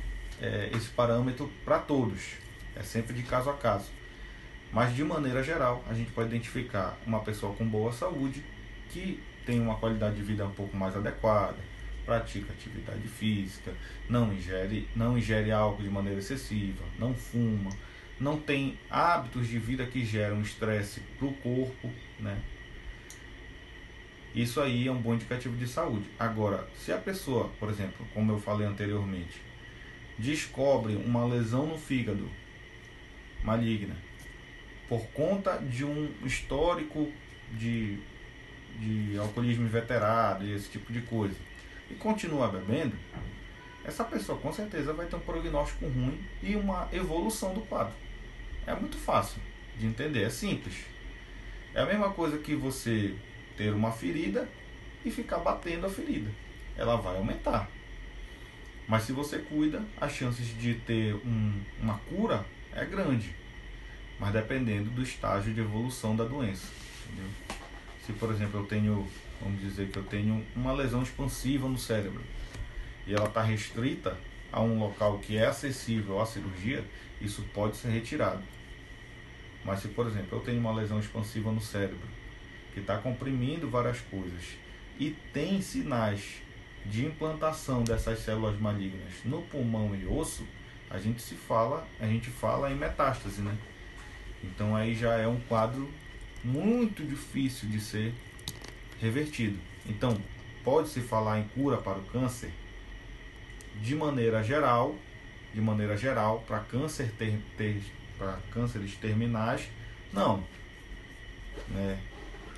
[0.42, 2.36] é, esse parâmetro para todos,
[2.74, 4.05] é sempre de caso a caso.
[4.72, 8.44] Mas de maneira geral, a gente pode identificar uma pessoa com boa saúde
[8.90, 11.58] que tem uma qualidade de vida um pouco mais adequada,
[12.06, 13.74] pratica atividade física,
[14.10, 17.72] não ingere, não ingere álcool de maneira excessiva, não fuma,
[18.20, 22.38] não tem hábitos de vida que geram estresse para o corpo, né?
[24.34, 26.06] Isso aí é um bom indicativo de saúde.
[26.20, 29.42] Agora, se a pessoa, por exemplo, como eu falei anteriormente,
[30.18, 32.30] descobre uma lesão no fígado
[33.44, 33.96] maligna
[34.88, 37.12] por conta de um histórico
[37.52, 38.00] de,
[38.80, 41.36] de alcoolismo inveterado e esse tipo de coisa,
[41.90, 42.96] e continua bebendo,
[43.84, 47.94] essa pessoa com certeza vai ter um prognóstico ruim e uma evolução do quadro.
[48.66, 49.40] É muito fácil
[49.78, 50.86] de entender, é simples.
[51.74, 53.16] É a mesma coisa que você
[53.56, 54.50] ter uma ferida
[55.04, 56.32] e ficar batendo a ferida.
[56.76, 57.70] Ela vai aumentar.
[58.88, 63.36] Mas se você cuida, as chances de ter um, uma cura é grande
[64.20, 66.68] mas dependendo do estágio de evolução da doença.
[67.06, 67.30] Entendeu?
[68.06, 69.08] Se, por exemplo, eu tenho,
[69.42, 72.22] vamos dizer que eu tenho uma lesão expansiva no cérebro
[73.08, 74.18] e ela está restrita
[74.52, 76.84] a um local que é acessível à cirurgia,
[77.20, 78.44] isso pode ser retirado.
[79.64, 82.08] Mas se, por exemplo, eu tenho uma lesão expansiva no cérebro
[82.74, 84.58] que está comprimindo várias coisas
[85.00, 86.42] e tem sinais
[86.86, 90.48] de implantação dessas células malignas no pulmão e osso,
[90.90, 93.58] a gente se fala, a gente fala em metástase, né?
[94.46, 95.90] Então aí já é um quadro
[96.44, 98.14] muito difícil de ser
[99.02, 99.58] revertido.
[99.88, 100.18] Então,
[100.64, 102.52] pode-se falar em cura para o câncer
[103.82, 104.96] de maneira geral,
[105.54, 107.82] de maneira geral, para câncer ter, ter
[108.18, 109.68] para cânceres terminais,
[110.14, 110.44] não.
[111.70, 112.00] Né?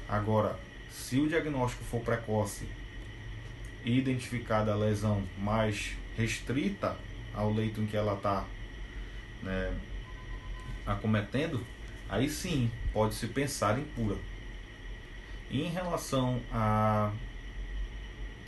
[0.08, 0.58] Agora,
[0.89, 2.67] se o diagnóstico for precoce
[3.84, 6.95] e identificada a lesão mais restrita
[7.34, 8.45] ao leito em que ela está
[9.41, 9.73] né,
[10.86, 11.65] acometendo,
[12.10, 14.17] aí sim pode-se pensar em cura.
[15.50, 17.12] E em relação a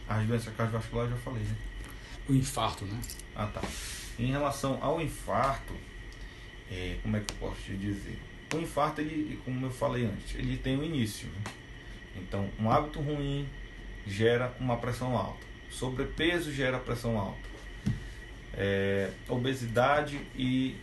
[0.09, 1.55] as doenças cardiovasculares, já falei, né?
[2.27, 2.99] O infarto, né?
[3.35, 3.61] Ah, tá.
[4.17, 5.73] Em relação ao infarto,
[6.71, 8.19] é, como é que eu posso te dizer?
[8.53, 11.27] O infarto, ele, como eu falei antes, ele tem um início.
[11.27, 11.51] Né?
[12.17, 13.47] Então, um hábito ruim
[14.07, 15.45] gera uma pressão alta.
[15.69, 17.49] sobrepeso gera pressão alta.
[18.53, 20.75] É, obesidade e,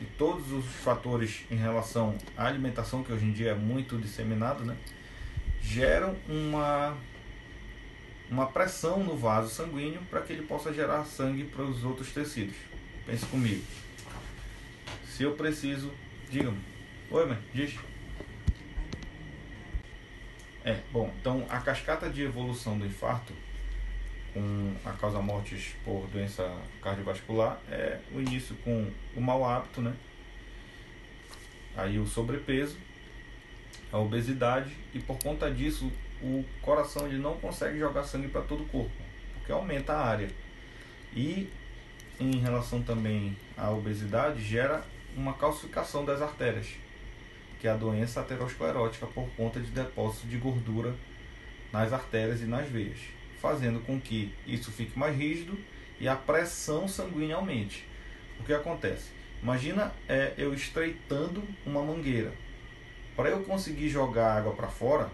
[0.00, 4.64] e todos os fatores em relação à alimentação, que hoje em dia é muito disseminado,
[4.64, 4.76] né,
[5.62, 6.96] geram uma,
[8.30, 12.56] uma pressão no vaso sanguíneo para que ele possa gerar sangue para os outros tecidos.
[13.06, 13.62] Pense comigo.
[15.06, 15.92] Se eu preciso,
[16.30, 16.58] diga-me.
[17.10, 17.78] Oi, mãe, diz.
[20.64, 23.34] É, bom, então a cascata de evolução do infarto
[24.34, 26.44] com a causa mortes por doença
[26.82, 29.94] cardiovascular é o início com o mau hábito, né?
[31.76, 32.76] Aí o sobrepeso,
[33.90, 38.64] a obesidade e por conta disso o coração ele não consegue jogar sangue para todo
[38.64, 38.92] o corpo,
[39.34, 40.28] porque aumenta a área.
[41.14, 41.48] E
[42.18, 44.84] em relação também à obesidade gera
[45.16, 46.74] uma calcificação das artérias
[47.64, 50.94] que é a doença aterosclerótica por conta de depósito de gordura
[51.72, 52.98] nas artérias e nas veias,
[53.44, 55.58] fazendo com que isso fique mais rígido
[56.00, 57.86] e a pressão sanguínea aumente.
[58.40, 59.10] O que acontece?
[59.42, 62.32] Imagina é, eu estreitando uma mangueira.
[63.14, 65.10] Para eu conseguir jogar água para fora,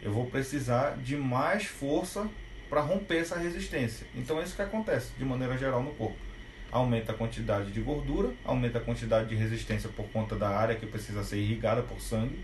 [0.00, 2.28] eu vou precisar de mais força
[2.70, 4.06] para romper essa resistência.
[4.14, 6.32] Então é isso que acontece de maneira geral no corpo
[6.72, 10.86] aumenta a quantidade de gordura, aumenta a quantidade de resistência por conta da área que
[10.86, 12.42] precisa ser irrigada por sangue,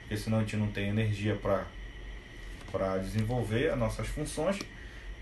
[0.00, 4.58] porque senão a gente não tem energia para desenvolver as nossas funções,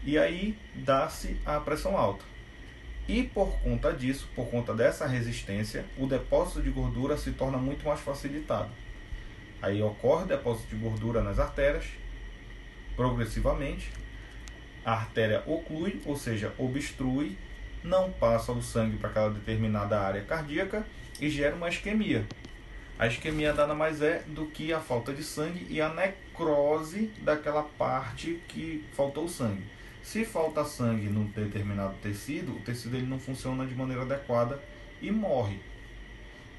[0.04, 2.24] e aí dá-se a pressão alta.
[3.06, 7.86] E por conta disso, por conta dessa resistência, o depósito de gordura se torna muito
[7.86, 8.70] mais facilitado.
[9.62, 11.86] Aí ocorre depósito de gordura nas artérias,
[12.94, 13.90] progressivamente.
[14.84, 17.36] A artéria oclui, ou seja, obstrui
[17.82, 20.84] não passa o sangue para aquela determinada área cardíaca
[21.20, 22.26] e gera uma isquemia.
[22.98, 27.62] A isquemia nada mais é do que a falta de sangue e a necrose daquela
[27.62, 29.62] parte que faltou sangue.
[30.08, 34.58] Se falta sangue num determinado tecido, o tecido ele não funciona de maneira adequada
[35.02, 35.60] e morre.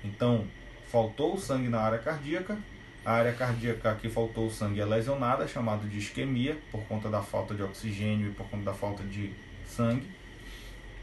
[0.03, 0.45] Então,
[0.87, 2.59] faltou sangue na área cardíaca,
[3.03, 7.55] a área cardíaca que faltou sangue é lesionada, chamada de isquemia, por conta da falta
[7.55, 9.33] de oxigênio e por conta da falta de
[9.65, 10.19] sangue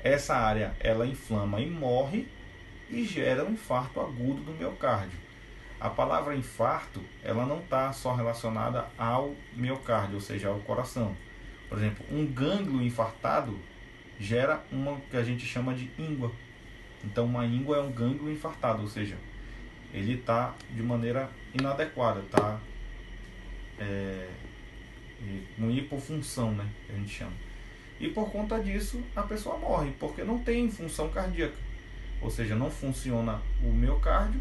[0.07, 2.29] essa área ela inflama e morre
[2.89, 5.19] e gera um infarto agudo do miocárdio.
[5.81, 11.17] A palavra infarto ela não está só relacionada ao miocárdio, ou seja, ao coração.
[11.69, 13.59] Por exemplo, um gânglio infartado
[14.19, 16.33] gera uma que a gente chama de íngua.
[17.05, 19.17] Então, uma íngua é um gânglio infartado, ou seja,
[19.93, 22.59] ele está de maneira inadequada, está
[23.79, 24.29] é,
[25.57, 27.33] com hipofunção, né, que a gente chama.
[27.99, 31.57] E por conta disso, a pessoa morre, porque não tem função cardíaca.
[32.21, 34.41] Ou seja, não funciona o miocárdio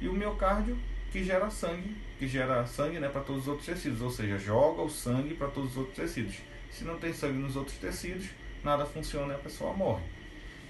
[0.00, 0.76] e o miocárdio
[1.12, 4.80] que gera sangue, que gera sangue né, para todos os outros tecidos, ou seja, joga
[4.80, 6.36] o sangue para todos os outros tecidos.
[6.70, 8.30] Se não tem sangue nos outros tecidos,
[8.64, 10.02] nada funciona e a pessoa morre.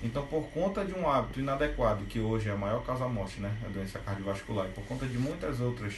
[0.02, 3.57] Então, por conta de um hábito inadequado, que hoje é a maior causa morte, né,
[3.64, 5.94] a doença cardiovascular, e por conta de muitas outras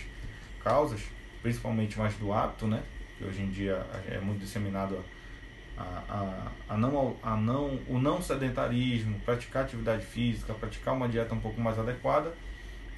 [0.62, 1.00] causas,
[1.40, 2.82] principalmente mais do hábito, né,
[3.16, 5.02] que hoje em dia é muito disseminado
[5.78, 5.82] a,
[6.68, 11.40] a, a, não, a não, o não sedentarismo, praticar atividade física, praticar uma dieta um
[11.40, 12.34] pouco mais adequada,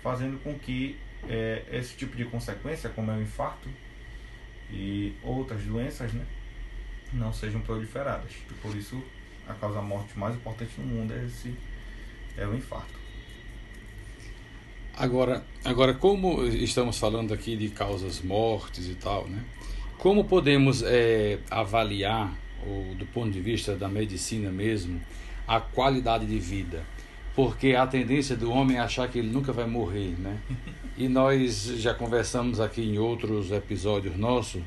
[0.02, 3.68] fazendo com que é, esse tipo de consequência, como é o infarto
[4.70, 6.24] e outras doenças, né,
[7.12, 8.32] não sejam proliferadas.
[8.50, 9.02] E por isso
[9.48, 11.54] a causa morte mais importante no mundo é esse
[12.36, 12.94] é o infarto.
[14.96, 19.44] Agora, agora como estamos falando aqui de causas mortes e tal, né?
[19.98, 22.34] Como podemos é, avaliar
[22.66, 25.00] ou do ponto de vista da medicina mesmo,
[25.46, 26.84] a qualidade de vida.
[27.36, 30.38] Porque a tendência do homem é achar que ele nunca vai morrer, né?
[30.96, 34.62] E nós já conversamos aqui em outros episódios nossos.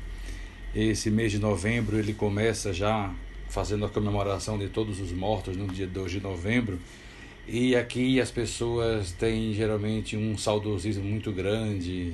[0.72, 3.12] Esse mês de novembro ele começa já
[3.48, 6.78] fazendo a comemoração de todos os mortos no dia 2 de novembro.
[7.48, 12.12] E aqui as pessoas têm geralmente um saudosismo muito grande,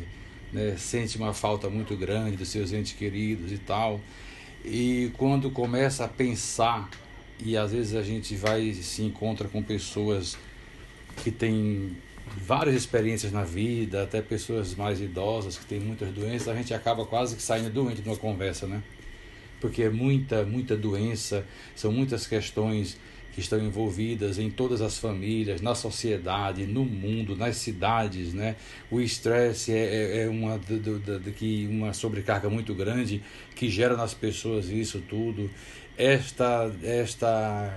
[0.51, 0.75] né?
[0.79, 4.01] sente uma falta muito grande dos seus entes queridos e tal.
[4.65, 6.89] E quando começa a pensar,
[7.45, 10.37] e às vezes a gente vai se encontra com pessoas
[11.23, 11.97] que têm
[12.37, 17.05] várias experiências na vida, até pessoas mais idosas que têm muitas doenças, a gente acaba
[17.07, 18.83] quase que saindo doente de uma conversa, né?
[19.61, 21.45] Porque é muita, muita doença,
[21.75, 22.99] são muitas questões
[23.37, 28.57] que estão envolvidas em todas as famílias, na sociedade, no mundo, nas cidades, né?
[28.91, 30.59] O estresse é, é, é uma,
[31.37, 33.23] que uma sobrecarga muito grande
[33.55, 35.51] que gera nas pessoas isso tudo.
[35.99, 37.75] Esta, esta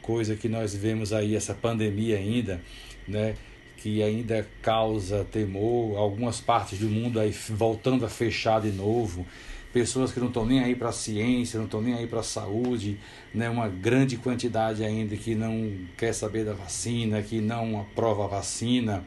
[0.00, 2.58] coisa que nós vemos aí, essa pandemia ainda,
[3.06, 3.34] né?
[3.76, 9.26] que ainda causa temor, algumas partes do mundo aí voltando a fechar de novo,
[9.74, 12.22] pessoas que não estão nem aí para a ciência, não estão nem aí para a
[12.22, 12.98] saúde,
[13.34, 13.50] né?
[13.50, 19.04] uma grande quantidade ainda que não quer saber da vacina, que não aprova a vacina,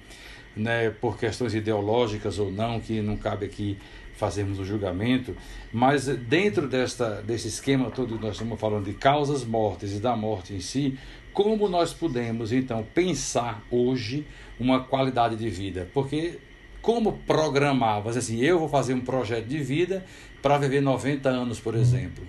[0.55, 0.91] né?
[0.91, 3.77] por questões ideológicas ou não, que não cabe aqui
[4.15, 5.35] fazermos o julgamento,
[5.71, 10.53] mas dentro desta, desse esquema todo nós estamos falando de causas mortes e da morte
[10.53, 10.97] em si,
[11.33, 14.25] como nós podemos então pensar hoje
[14.59, 15.89] uma qualidade de vida?
[15.93, 16.39] Porque
[16.81, 20.05] como programar, assim, eu vou fazer um projeto de vida
[20.41, 22.23] para viver 90 anos, por exemplo.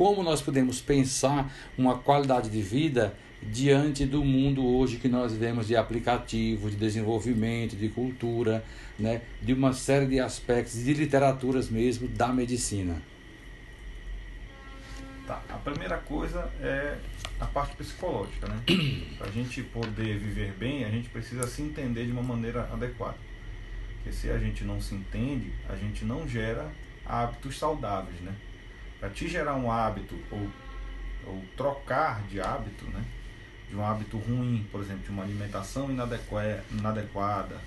[0.00, 5.66] Como nós podemos pensar uma qualidade de vida diante do mundo hoje que nós vivemos
[5.66, 8.64] de aplicativos, de desenvolvimento, de cultura,
[8.98, 13.02] né, de uma série de aspectos, de literaturas mesmo da medicina?
[15.26, 15.42] Tá.
[15.50, 16.96] A primeira coisa é
[17.38, 18.58] a parte psicológica, né?
[19.18, 23.18] Para a gente poder viver bem, a gente precisa se entender de uma maneira adequada.
[23.96, 26.72] Porque se a gente não se entende, a gente não gera
[27.04, 28.34] hábitos saudáveis, né?
[29.00, 30.48] Para te gerar um hábito ou,
[31.26, 33.02] ou trocar de hábito, né?
[33.68, 37.60] De um hábito ruim, por exemplo, de uma alimentação inadequada,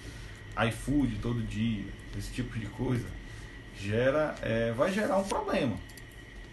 [0.69, 1.85] iFood todo dia,
[2.17, 3.07] esse tipo de coisa,
[3.75, 5.77] gera, é, vai gerar um problema,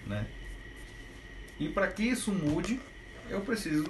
[0.07, 0.27] né?
[1.59, 2.81] E para que isso mude,
[3.29, 3.87] eu preciso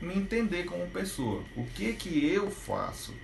[0.00, 1.44] me entender como pessoa.
[1.54, 3.14] O que que eu faço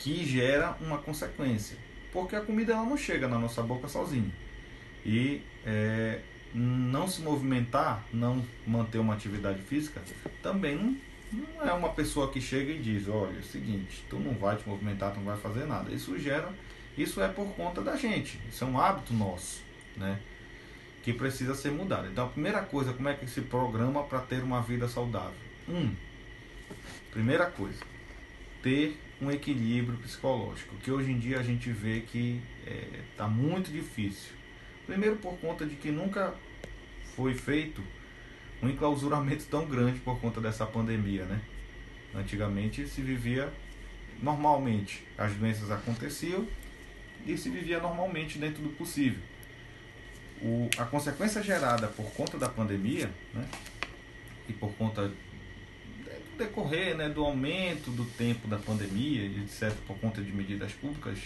[0.00, 1.76] que gera uma consequência.
[2.12, 4.32] Porque a comida ela não chega na nossa boca sozinha.
[5.04, 6.20] E é,
[6.54, 10.00] não se movimentar, não manter uma atividade física,
[10.42, 10.96] também não,
[11.32, 14.56] não é uma pessoa que chega e diz, olha, é o seguinte, tu não vai
[14.56, 15.92] te movimentar, tu não vai fazer nada.
[15.92, 16.52] Isso gera,
[16.98, 19.62] isso é por conta da gente, isso é um hábito nosso,
[19.96, 20.18] né?
[21.02, 22.08] Que precisa ser mudado.
[22.08, 25.32] Então a primeira coisa, como é que se programa para ter uma vida saudável?
[25.68, 25.94] Um,
[27.10, 27.80] primeira coisa,
[28.62, 33.28] ter um equilíbrio psicológico, que hoje em dia a gente vê que está é, tá
[33.28, 34.39] muito difícil.
[34.90, 36.34] Primeiro por conta de que nunca
[37.14, 37.80] foi feito
[38.60, 41.40] um enclausuramento tão grande por conta dessa pandemia, né?
[42.12, 43.52] Antigamente se vivia
[44.20, 46.44] normalmente, as doenças aconteciam
[47.24, 49.20] e se vivia normalmente dentro do possível.
[50.42, 53.48] O, a consequência gerada por conta da pandemia, né?
[54.48, 55.08] E por conta
[56.36, 61.16] decorrer né, do aumento do tempo da pandemia, etc., por conta de medidas públicas,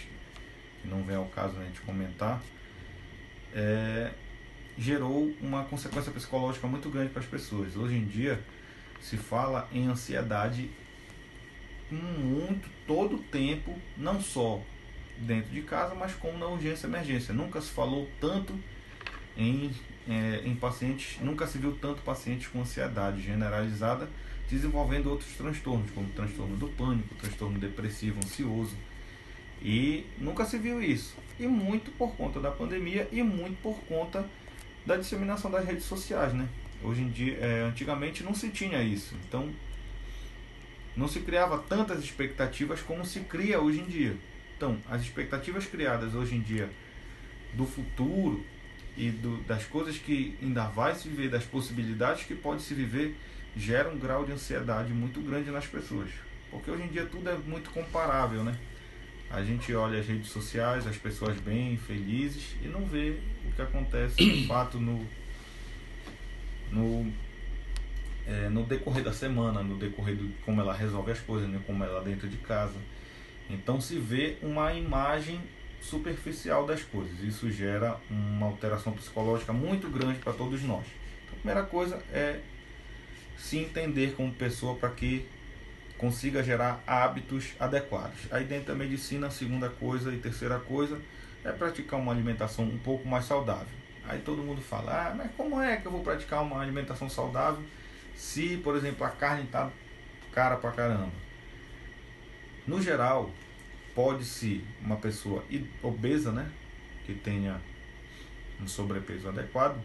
[0.83, 2.39] que não vem ao caso né, de comentar,
[3.55, 4.11] é,
[4.77, 7.75] gerou uma consequência psicológica muito grande para as pessoas.
[7.77, 8.43] Hoje em dia
[9.01, 10.69] se fala em ansiedade
[11.89, 14.61] muito, todo o tempo, não só
[15.17, 17.33] dentro de casa, mas como na urgência emergência.
[17.33, 18.53] Nunca se falou tanto
[19.37, 19.71] em,
[20.09, 24.09] é, em pacientes, nunca se viu tanto pacientes com ansiedade generalizada
[24.49, 28.75] desenvolvendo outros transtornos, como transtorno do pânico, transtorno depressivo, ansioso.
[29.61, 31.15] E nunca se viu isso.
[31.39, 34.25] E muito por conta da pandemia e muito por conta
[34.85, 36.47] da disseminação das redes sociais, né?
[36.83, 39.15] Hoje em dia, é, antigamente não se tinha isso.
[39.27, 39.51] Então,
[40.95, 44.15] não se criava tantas expectativas como se cria hoje em dia.
[44.55, 46.69] Então, as expectativas criadas hoje em dia
[47.53, 48.45] do futuro
[48.95, 53.15] e do, das coisas que ainda vai se viver, das possibilidades que pode se viver,
[53.55, 56.09] gera um grau de ansiedade muito grande nas pessoas.
[56.49, 58.57] Porque hoje em dia tudo é muito comparável, né?
[59.29, 63.61] A gente olha as redes sociais, as pessoas bem, felizes, e não vê o que
[63.61, 65.05] acontece de fato no,
[66.71, 67.11] no,
[68.27, 71.59] é, no decorrer da semana, no decorrer de como ela resolve as coisas, né?
[71.65, 72.77] como ela dentro de casa.
[73.49, 75.41] Então se vê uma imagem
[75.81, 77.19] superficial das coisas.
[77.21, 80.85] Isso gera uma alteração psicológica muito grande para todos nós.
[81.25, 82.39] Então, a primeira coisa é
[83.37, 85.25] se entender como pessoa para que
[85.97, 88.31] consiga gerar hábitos adequados.
[88.31, 90.99] Aí dentro da medicina, a segunda coisa e terceira coisa
[91.43, 93.67] é praticar uma alimentação um pouco mais saudável.
[94.07, 97.63] Aí todo mundo fala, ah, mas como é que eu vou praticar uma alimentação saudável
[98.15, 99.71] se, por exemplo, a carne está
[100.31, 101.11] cara pra caramba?
[102.67, 103.31] No geral,
[103.95, 105.43] pode-se uma pessoa
[105.81, 106.51] obesa, né,
[107.05, 107.59] que tenha
[108.61, 109.79] um sobrepeso adequado,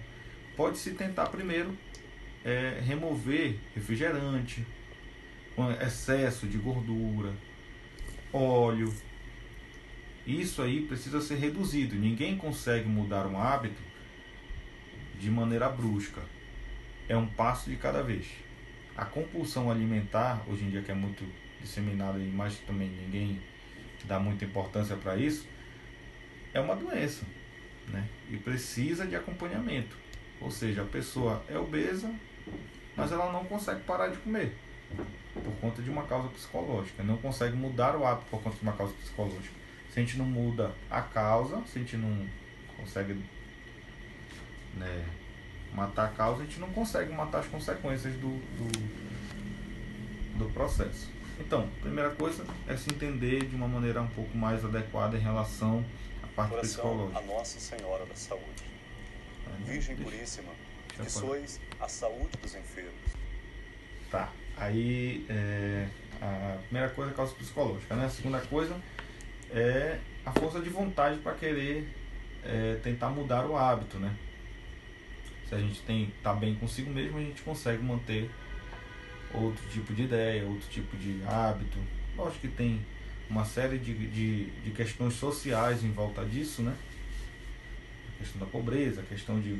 [0.56, 1.76] pode-se tentar primeiro
[2.44, 4.66] é, remover refrigerante,
[5.80, 7.32] excesso de gordura,
[8.32, 8.92] óleo.
[10.26, 11.96] Isso aí precisa ser reduzido.
[11.96, 13.80] Ninguém consegue mudar um hábito
[15.18, 16.22] de maneira brusca.
[17.08, 18.26] É um passo de cada vez.
[18.96, 21.24] A compulsão alimentar, hoje em dia que é muito
[21.60, 23.40] disseminada, mas também ninguém
[24.04, 25.46] dá muita importância para isso,
[26.54, 27.24] é uma doença,
[27.88, 28.08] né?
[28.30, 29.96] E precisa de acompanhamento.
[30.40, 32.12] Ou seja, a pessoa é obesa,
[32.96, 34.56] mas ela não consegue parar de comer
[35.34, 37.02] por conta de uma causa psicológica.
[37.02, 39.54] Não consegue mudar o hábito por conta de uma causa psicológica.
[39.92, 42.26] Se a gente não muda a causa, se a gente não
[42.76, 43.22] consegue
[44.74, 45.04] né,
[45.74, 51.10] matar a causa, a gente não consegue matar as consequências do, do, do processo.
[51.38, 55.84] Então, primeira coisa é se entender de uma maneira um pouco mais adequada em relação
[56.22, 57.18] à parte Coração psicológica.
[57.18, 58.64] a Nossa Senhora da Saúde.
[59.46, 60.52] É, Virgem deixa- Puríssima,
[60.88, 63.10] que sois a saúde dos enfermos.
[64.10, 64.30] Tá.
[64.60, 65.88] Aí é,
[66.20, 68.04] a primeira coisa é a causa psicológica, né?
[68.04, 68.78] A segunda coisa
[69.50, 71.88] é a força de vontade para querer
[72.44, 74.14] é, tentar mudar o hábito, né?
[75.48, 78.30] Se a gente tem tá bem consigo mesmo, a gente consegue manter
[79.32, 81.78] outro tipo de ideia, outro tipo de hábito.
[82.14, 82.84] Lógico que tem
[83.30, 86.76] uma série de, de, de questões sociais em volta disso, né?
[88.14, 89.58] A questão da pobreza, a questão de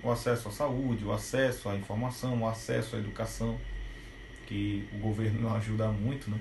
[0.00, 3.58] o acesso à saúde, o acesso à informação, o acesso à educação,
[4.52, 6.38] que o governo não ajuda muito, né?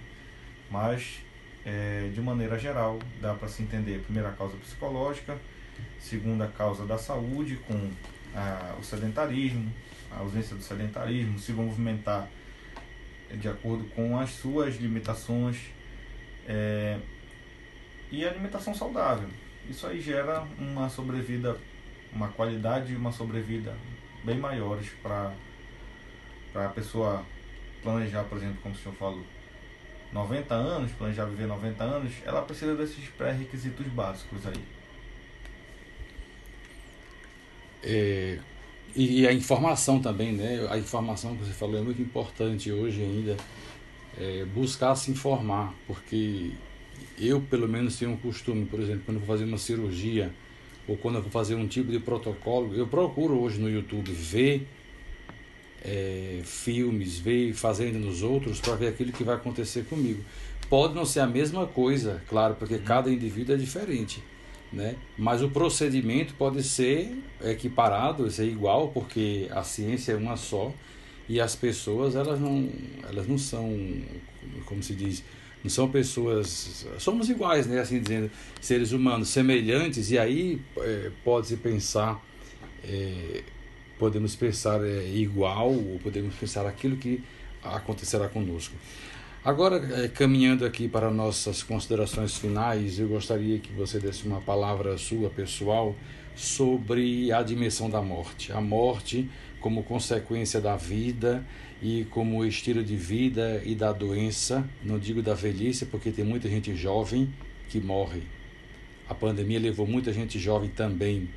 [0.69, 1.19] Mas,
[1.65, 5.37] é, de maneira geral, dá para se entender a primeira causa psicológica,
[5.97, 7.89] segunda causa da saúde, com
[8.35, 9.73] ah, o sedentarismo,
[10.11, 12.27] a ausência do sedentarismo, se movimentar
[13.33, 15.57] de acordo com as suas limitações
[16.45, 16.99] é,
[18.11, 19.29] e a alimentação saudável.
[19.69, 21.57] Isso aí gera uma sobrevida,
[22.11, 23.73] uma qualidade e uma sobrevida
[24.25, 25.33] bem maiores para
[26.53, 27.25] a pessoa
[27.81, 29.23] planejar, por exemplo, como o senhor falou,
[30.11, 34.63] 90 anos, planejar viver 90 anos, ela precisa desses pré-requisitos básicos aí.
[37.83, 38.39] É,
[38.95, 40.67] e, a informação também, né?
[40.69, 43.37] A informação que você falou é muito importante hoje ainda.
[44.17, 46.51] É, buscar se informar, porque
[47.17, 50.33] eu, pelo menos, tenho um costume, por exemplo, quando vou fazer uma cirurgia
[50.87, 54.67] ou quando eu vou fazer um tipo de protocolo, eu procuro hoje no YouTube ver
[55.83, 60.23] é, filmes, ver fazendo nos outros para ver aquilo que vai acontecer comigo.
[60.69, 64.23] Pode não ser a mesma coisa, claro, porque cada indivíduo é diferente,
[64.71, 64.95] né?
[65.17, 67.11] Mas o procedimento pode ser
[67.43, 70.73] equiparado, ser igual, porque a ciência é uma só
[71.27, 72.69] e as pessoas elas não,
[73.09, 73.75] elas não são,
[74.65, 75.23] como se diz,
[75.63, 77.79] não são pessoas, somos iguais, né?
[77.79, 82.23] Assim dizendo, seres humanos semelhantes e aí é, pode-se pensar
[82.83, 83.43] é,
[84.01, 87.23] podemos pensar é, igual ou podemos pensar aquilo que
[87.63, 88.73] acontecerá conosco.
[89.45, 94.97] Agora, é, caminhando aqui para nossas considerações finais, eu gostaria que você desse uma palavra
[94.97, 95.95] sua pessoal
[96.35, 98.51] sobre a dimensão da morte.
[98.51, 99.29] A morte
[99.59, 101.45] como consequência da vida
[101.79, 106.49] e como estilo de vida e da doença, não digo da velhice, porque tem muita
[106.49, 107.31] gente jovem
[107.69, 108.23] que morre.
[109.07, 111.29] A pandemia levou muita gente jovem também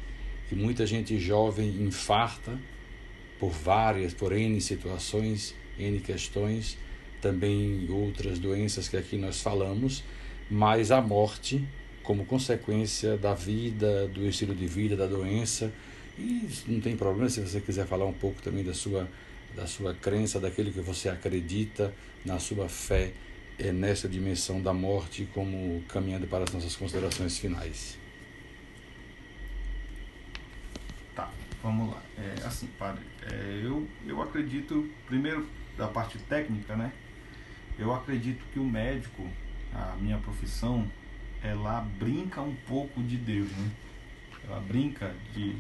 [0.51, 2.59] e muita gente jovem infarta
[3.39, 6.79] por várias, por N situações, N questões,
[7.21, 10.05] também outras doenças que aqui nós falamos,
[10.51, 11.65] mas a morte
[12.05, 15.73] como consequência da vida, do estilo de vida, da doença.
[16.17, 19.09] E não tem problema se você quiser falar um pouco também da sua,
[19.57, 21.93] da sua crença, daquilo que você acredita,
[22.25, 23.13] na sua fé
[23.59, 28.04] é, nessa dimensão da morte, como caminhando para as nossas considerações finais.
[31.15, 31.31] Tá,
[31.63, 32.03] vamos lá.
[32.19, 35.47] É, assim, padre, é, eu, eu acredito, primeiro
[35.77, 36.93] da parte técnica, né?
[37.79, 39.29] Eu acredito que o médico,
[39.73, 40.91] a minha profissão,
[41.43, 43.71] ela brinca um pouco de Deus, né?
[44.49, 45.55] Ela brinca de,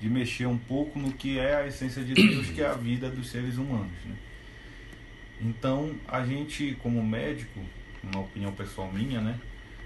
[0.00, 3.10] de mexer um pouco no que é a essência de Deus, que é a vida
[3.10, 4.16] dos seres humanos, né?
[5.40, 7.60] Então, a gente, como médico,
[8.02, 9.38] uma opinião pessoal minha, né?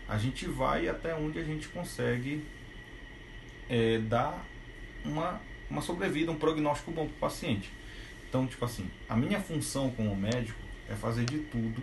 [0.08, 2.42] A gente vai até onde a gente consegue
[3.68, 4.44] é, dar
[5.06, 5.40] uma,
[5.70, 7.72] uma sobrevida, um prognóstico bom para o paciente.
[8.28, 11.82] Então, tipo assim, a minha função como médico é fazer de tudo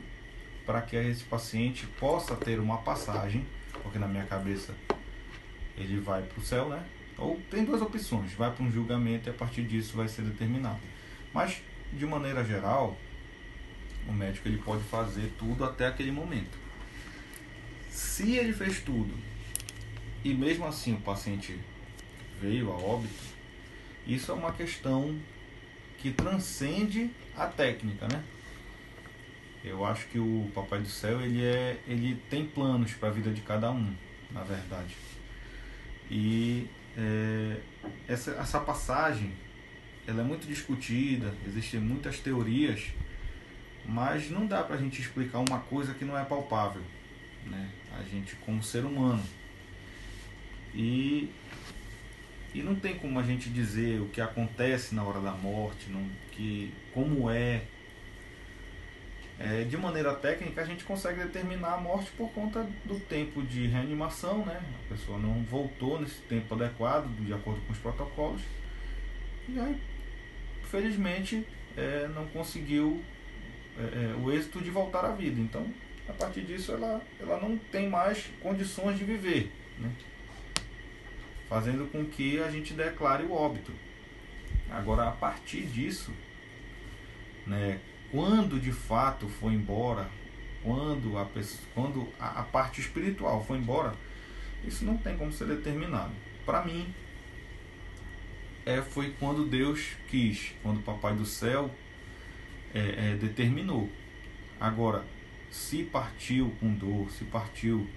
[0.66, 3.46] para que esse paciente possa ter uma passagem,
[3.82, 4.74] porque na minha cabeça
[5.78, 6.84] ele vai para o céu, né?
[7.18, 10.80] Ou tem duas opções, vai para um julgamento e a partir disso vai ser determinado.
[11.34, 11.62] Mas,
[11.92, 12.98] de maneira geral,
[14.08, 16.58] o médico ele pode fazer tudo até aquele momento.
[17.90, 19.14] Se ele fez tudo
[20.24, 21.60] e mesmo assim o paciente
[22.44, 23.24] veio a óbito,
[24.06, 25.18] isso é uma questão
[26.00, 28.22] que transcende a técnica, né?
[29.64, 33.32] Eu acho que o Papai do Céu ele é, ele tem planos para a vida
[33.32, 33.96] de cada um,
[34.30, 34.94] na verdade.
[36.12, 36.68] E
[36.98, 37.62] é,
[38.10, 39.32] essa, essa passagem,
[40.06, 42.90] ela é muito discutida, existem muitas teorias,
[43.86, 46.82] mas não dá para a gente explicar uma coisa que não é palpável,
[47.46, 47.70] né?
[47.98, 49.24] A gente como ser humano.
[50.76, 51.30] E
[52.54, 56.08] e não tem como a gente dizer o que acontece na hora da morte, não,
[56.32, 57.64] que como é
[59.40, 63.66] É, de maneira técnica, a gente consegue determinar a morte por conta do tempo de
[63.68, 64.62] reanimação, né?
[64.86, 68.42] A pessoa não voltou nesse tempo adequado, de acordo com os protocolos.
[69.48, 69.82] E aí,
[70.64, 71.46] felizmente,
[71.76, 73.04] é, não conseguiu
[73.78, 75.42] é, é o êxito de voltar à vida.
[75.42, 75.74] Então,
[76.08, 79.92] a partir disso, ela, ela não tem mais condições de viver, né?
[81.54, 83.72] Fazendo com que a gente declare o óbito.
[84.72, 86.12] Agora, a partir disso,
[87.46, 87.80] né,
[88.12, 90.10] quando de fato foi embora,
[90.64, 93.94] quando a, pessoa, quando a, a parte espiritual foi embora,
[94.64, 96.12] isso não tem como ser determinado.
[96.44, 96.92] Para mim,
[98.66, 101.70] é, foi quando Deus quis, quando o Papai do Céu
[102.74, 103.88] é, é, determinou.
[104.60, 105.06] Agora,
[105.52, 107.88] se partiu com dor, se partiu,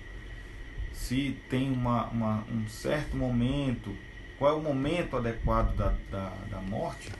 [0.96, 3.94] se tem uma, uma, um certo momento,
[4.38, 7.12] qual é o momento adequado da, da, da morte,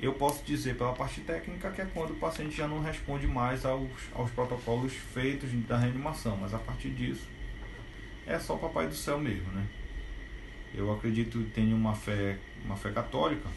[0.00, 3.66] eu posso dizer pela parte técnica que é quando o paciente já não responde mais
[3.66, 7.28] aos, aos protocolos feitos da reanimação, mas a partir disso
[8.26, 9.66] é só o Papai do Céu mesmo, né?
[10.74, 13.48] Eu acredito tenho uma fé, uma fé católica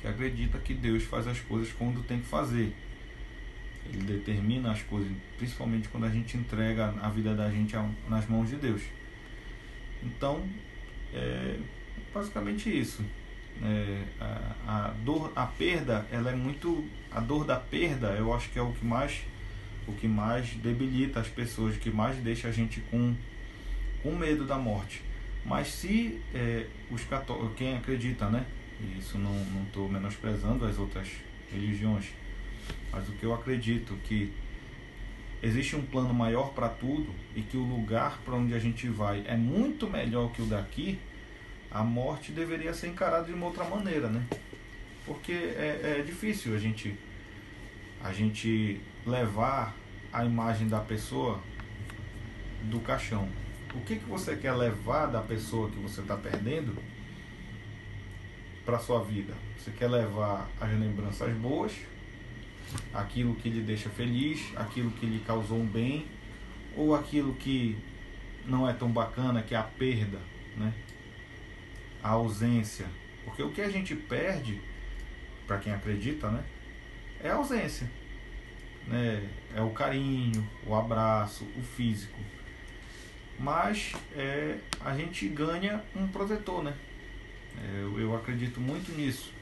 [0.00, 2.74] que acredita que Deus faz as coisas quando tem que fazer.
[3.92, 7.74] Ele determina as coisas, principalmente quando a gente entrega a vida da gente
[8.08, 8.82] nas mãos de Deus.
[10.02, 10.46] Então,
[11.12, 11.58] é
[12.12, 13.02] basicamente isso.
[13.62, 18.50] É, a, a, dor, a perda, ela é muito, a dor da perda, eu acho
[18.50, 19.22] que é o que mais,
[19.86, 23.14] o que mais debilita as pessoas, o que mais deixa a gente com,
[24.02, 25.02] com medo da morte.
[25.44, 28.44] Mas se é, os católicos, quem acredita, né?
[28.96, 29.34] Isso não
[29.66, 31.08] estou menosprezando as outras
[31.50, 32.06] religiões,
[32.90, 34.32] mas o que eu acredito que
[35.42, 39.24] existe um plano maior para tudo e que o lugar para onde a gente vai
[39.26, 40.98] é muito melhor que o daqui,
[41.70, 44.24] a morte deveria ser encarada de uma outra maneira, né?
[45.04, 46.94] Porque é, é difícil a gente
[48.02, 49.74] a gente levar
[50.12, 51.40] a imagem da pessoa
[52.64, 53.28] do caixão
[53.74, 56.74] o que, que você quer levar da pessoa que você está perdendo
[58.64, 59.34] para sua vida?
[59.56, 61.72] Você quer levar as lembranças boas,
[62.92, 66.06] aquilo que lhe deixa feliz, aquilo que lhe causou um bem,
[66.76, 67.76] ou aquilo que
[68.46, 70.18] não é tão bacana, que é a perda,
[70.56, 70.72] né?
[72.02, 72.86] a ausência.
[73.24, 74.60] Porque o que a gente perde,
[75.46, 76.44] para quem acredita, né?
[77.22, 77.90] é a ausência.
[78.86, 79.28] Né?
[79.54, 82.18] É o carinho, o abraço, o físico
[83.38, 86.74] mas é, a gente ganha um protetor, né?
[87.56, 89.32] É, eu, eu acredito muito nisso.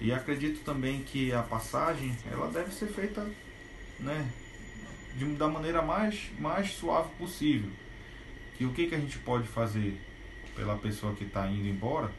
[0.00, 3.26] E acredito também que a passagem ela deve ser feita
[3.98, 4.30] né,
[5.16, 7.70] de, da maneira mais, mais suave possível.
[8.56, 10.00] Que o que, que a gente pode fazer
[10.54, 12.10] pela pessoa que está indo embora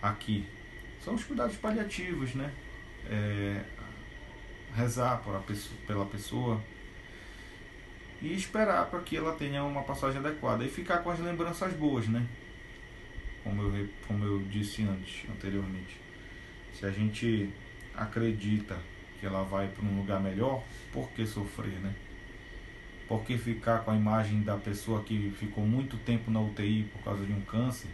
[0.00, 0.46] aqui
[1.02, 2.52] são os cuidados paliativos, né?
[3.10, 3.64] É,
[4.74, 6.62] rezar por pessoa, pela pessoa,
[8.20, 12.06] e esperar para que ela tenha uma passagem adequada e ficar com as lembranças boas,
[12.08, 12.26] né?
[13.42, 16.07] Como eu, como eu disse antes, anteriormente.
[16.78, 17.50] Se a gente
[17.92, 18.78] acredita
[19.18, 20.62] que ela vai para um lugar melhor,
[20.92, 21.92] por que sofrer, né?
[23.08, 27.02] Por que ficar com a imagem da pessoa que ficou muito tempo na UTI por
[27.02, 27.90] causa de um câncer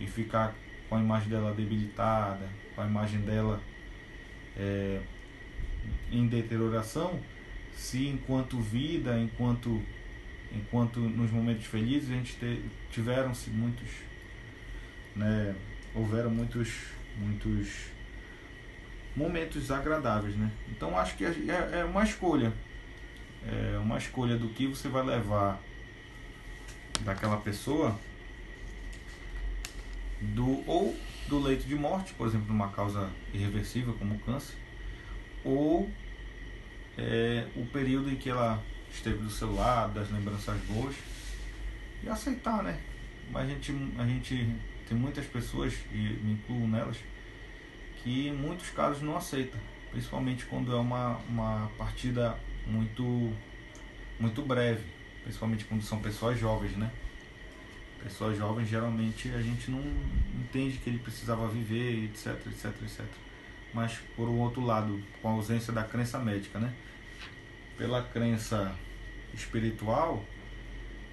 [0.00, 0.52] e ficar
[0.88, 3.60] com a imagem dela debilitada, com a imagem dela
[4.56, 5.00] é,
[6.10, 7.20] em deterioração,
[7.72, 9.80] se enquanto vida, enquanto
[10.54, 13.88] enquanto nos momentos felizes a gente te, tiveram-se muitos,
[15.16, 15.54] né,
[15.94, 17.92] houveram muitos muitos
[19.14, 20.50] momentos agradáveis, né?
[20.70, 22.52] Então acho que é, é, é uma escolha,
[23.46, 25.60] é uma escolha do que você vai levar
[27.00, 27.98] daquela pessoa
[30.20, 30.96] do ou
[31.28, 34.56] do leito de morte, por exemplo, numa causa irreversível como o câncer,
[35.44, 35.90] ou
[36.96, 40.94] é, o período em que ela esteve do lado, das lembranças boas,
[42.02, 42.78] e aceitar, né?
[43.30, 44.54] Mas a gente, a gente
[44.92, 46.98] tem muitas pessoas, e me incluo nelas,
[48.02, 49.58] que em muitos casos não aceitam,
[49.90, 53.32] principalmente quando é uma, uma partida muito,
[54.20, 54.84] muito breve,
[55.22, 56.90] principalmente quando são pessoas jovens, né?
[58.02, 59.82] Pessoas jovens geralmente a gente não
[60.38, 63.06] entende que ele precisava viver, etc, etc, etc
[63.72, 66.70] mas por um outro lado, com a ausência da crença médica, né?
[67.78, 68.76] Pela crença
[69.32, 70.22] espiritual,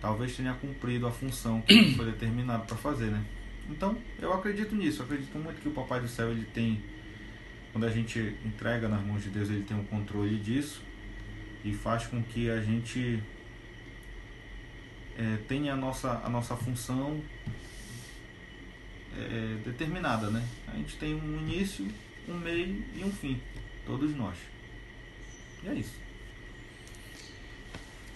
[0.01, 3.23] talvez tenha cumprido a função que foi determinado para fazer, né?
[3.69, 6.81] Então, eu acredito nisso, eu acredito muito que o Papai do Céu ele tem
[7.71, 10.81] quando a gente entrega nas mãos de Deus, ele tem o um controle disso
[11.63, 13.21] e faz com que a gente
[15.17, 17.21] é, tenha a nossa, a nossa função
[19.15, 20.43] é, determinada, né?
[20.67, 21.85] A gente tem um início
[22.27, 23.39] um meio e um fim.
[23.85, 24.37] todos nós.
[25.63, 25.95] E é isso.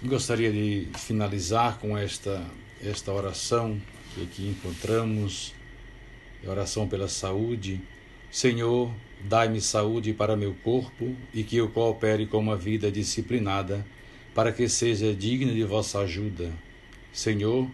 [0.04, 2.46] Gostaria de finalizar com esta,
[2.82, 3.82] esta oração
[4.14, 5.54] que aqui encontramos,
[6.46, 7.82] oração pela saúde.
[8.30, 8.92] Senhor,
[9.22, 13.86] dai-me saúde para meu corpo e que eu coopere com uma vida disciplinada,
[14.34, 16.52] para que seja digna de vossa ajuda.
[17.12, 17.68] Senhor,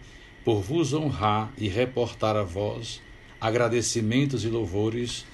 [0.44, 3.00] por vos honrar e reportar a vós
[3.40, 5.24] agradecimentos e louvores,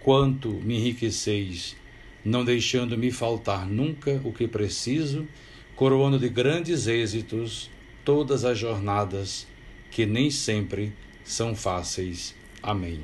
[0.00, 1.76] quanto me enriqueceis,
[2.24, 5.26] não deixando me faltar nunca o que preciso,
[5.74, 7.68] coroando de grandes êxitos
[8.04, 9.48] todas as jornadas
[9.90, 10.92] que nem sempre
[11.24, 12.34] são fáceis.
[12.62, 13.00] Amém.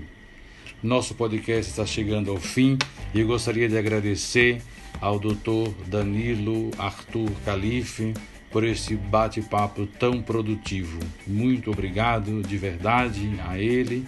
[0.82, 2.76] Nosso podcast está chegando ao fim
[3.14, 4.60] e eu gostaria de agradecer
[5.00, 5.70] ao Dr.
[5.86, 8.14] Danilo Arthur Calife
[8.50, 10.98] por esse bate-papo tão produtivo.
[11.26, 14.06] Muito obrigado de verdade a ele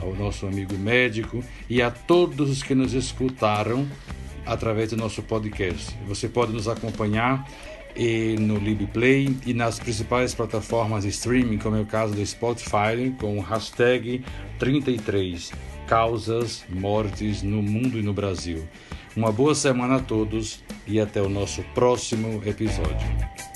[0.00, 3.86] ao nosso amigo médico e a todos os que nos escutaram
[4.46, 5.96] através do nosso podcast.
[6.06, 7.46] Você pode nos acompanhar
[7.96, 13.14] e no LibPlay e nas principais plataformas de streaming, como é o caso do Spotify,
[13.18, 14.24] com o hashtag
[14.58, 15.52] 33
[15.86, 18.66] Causas Mortes no Mundo e no Brasil.
[19.14, 23.51] Uma boa semana a todos e até o nosso próximo episódio.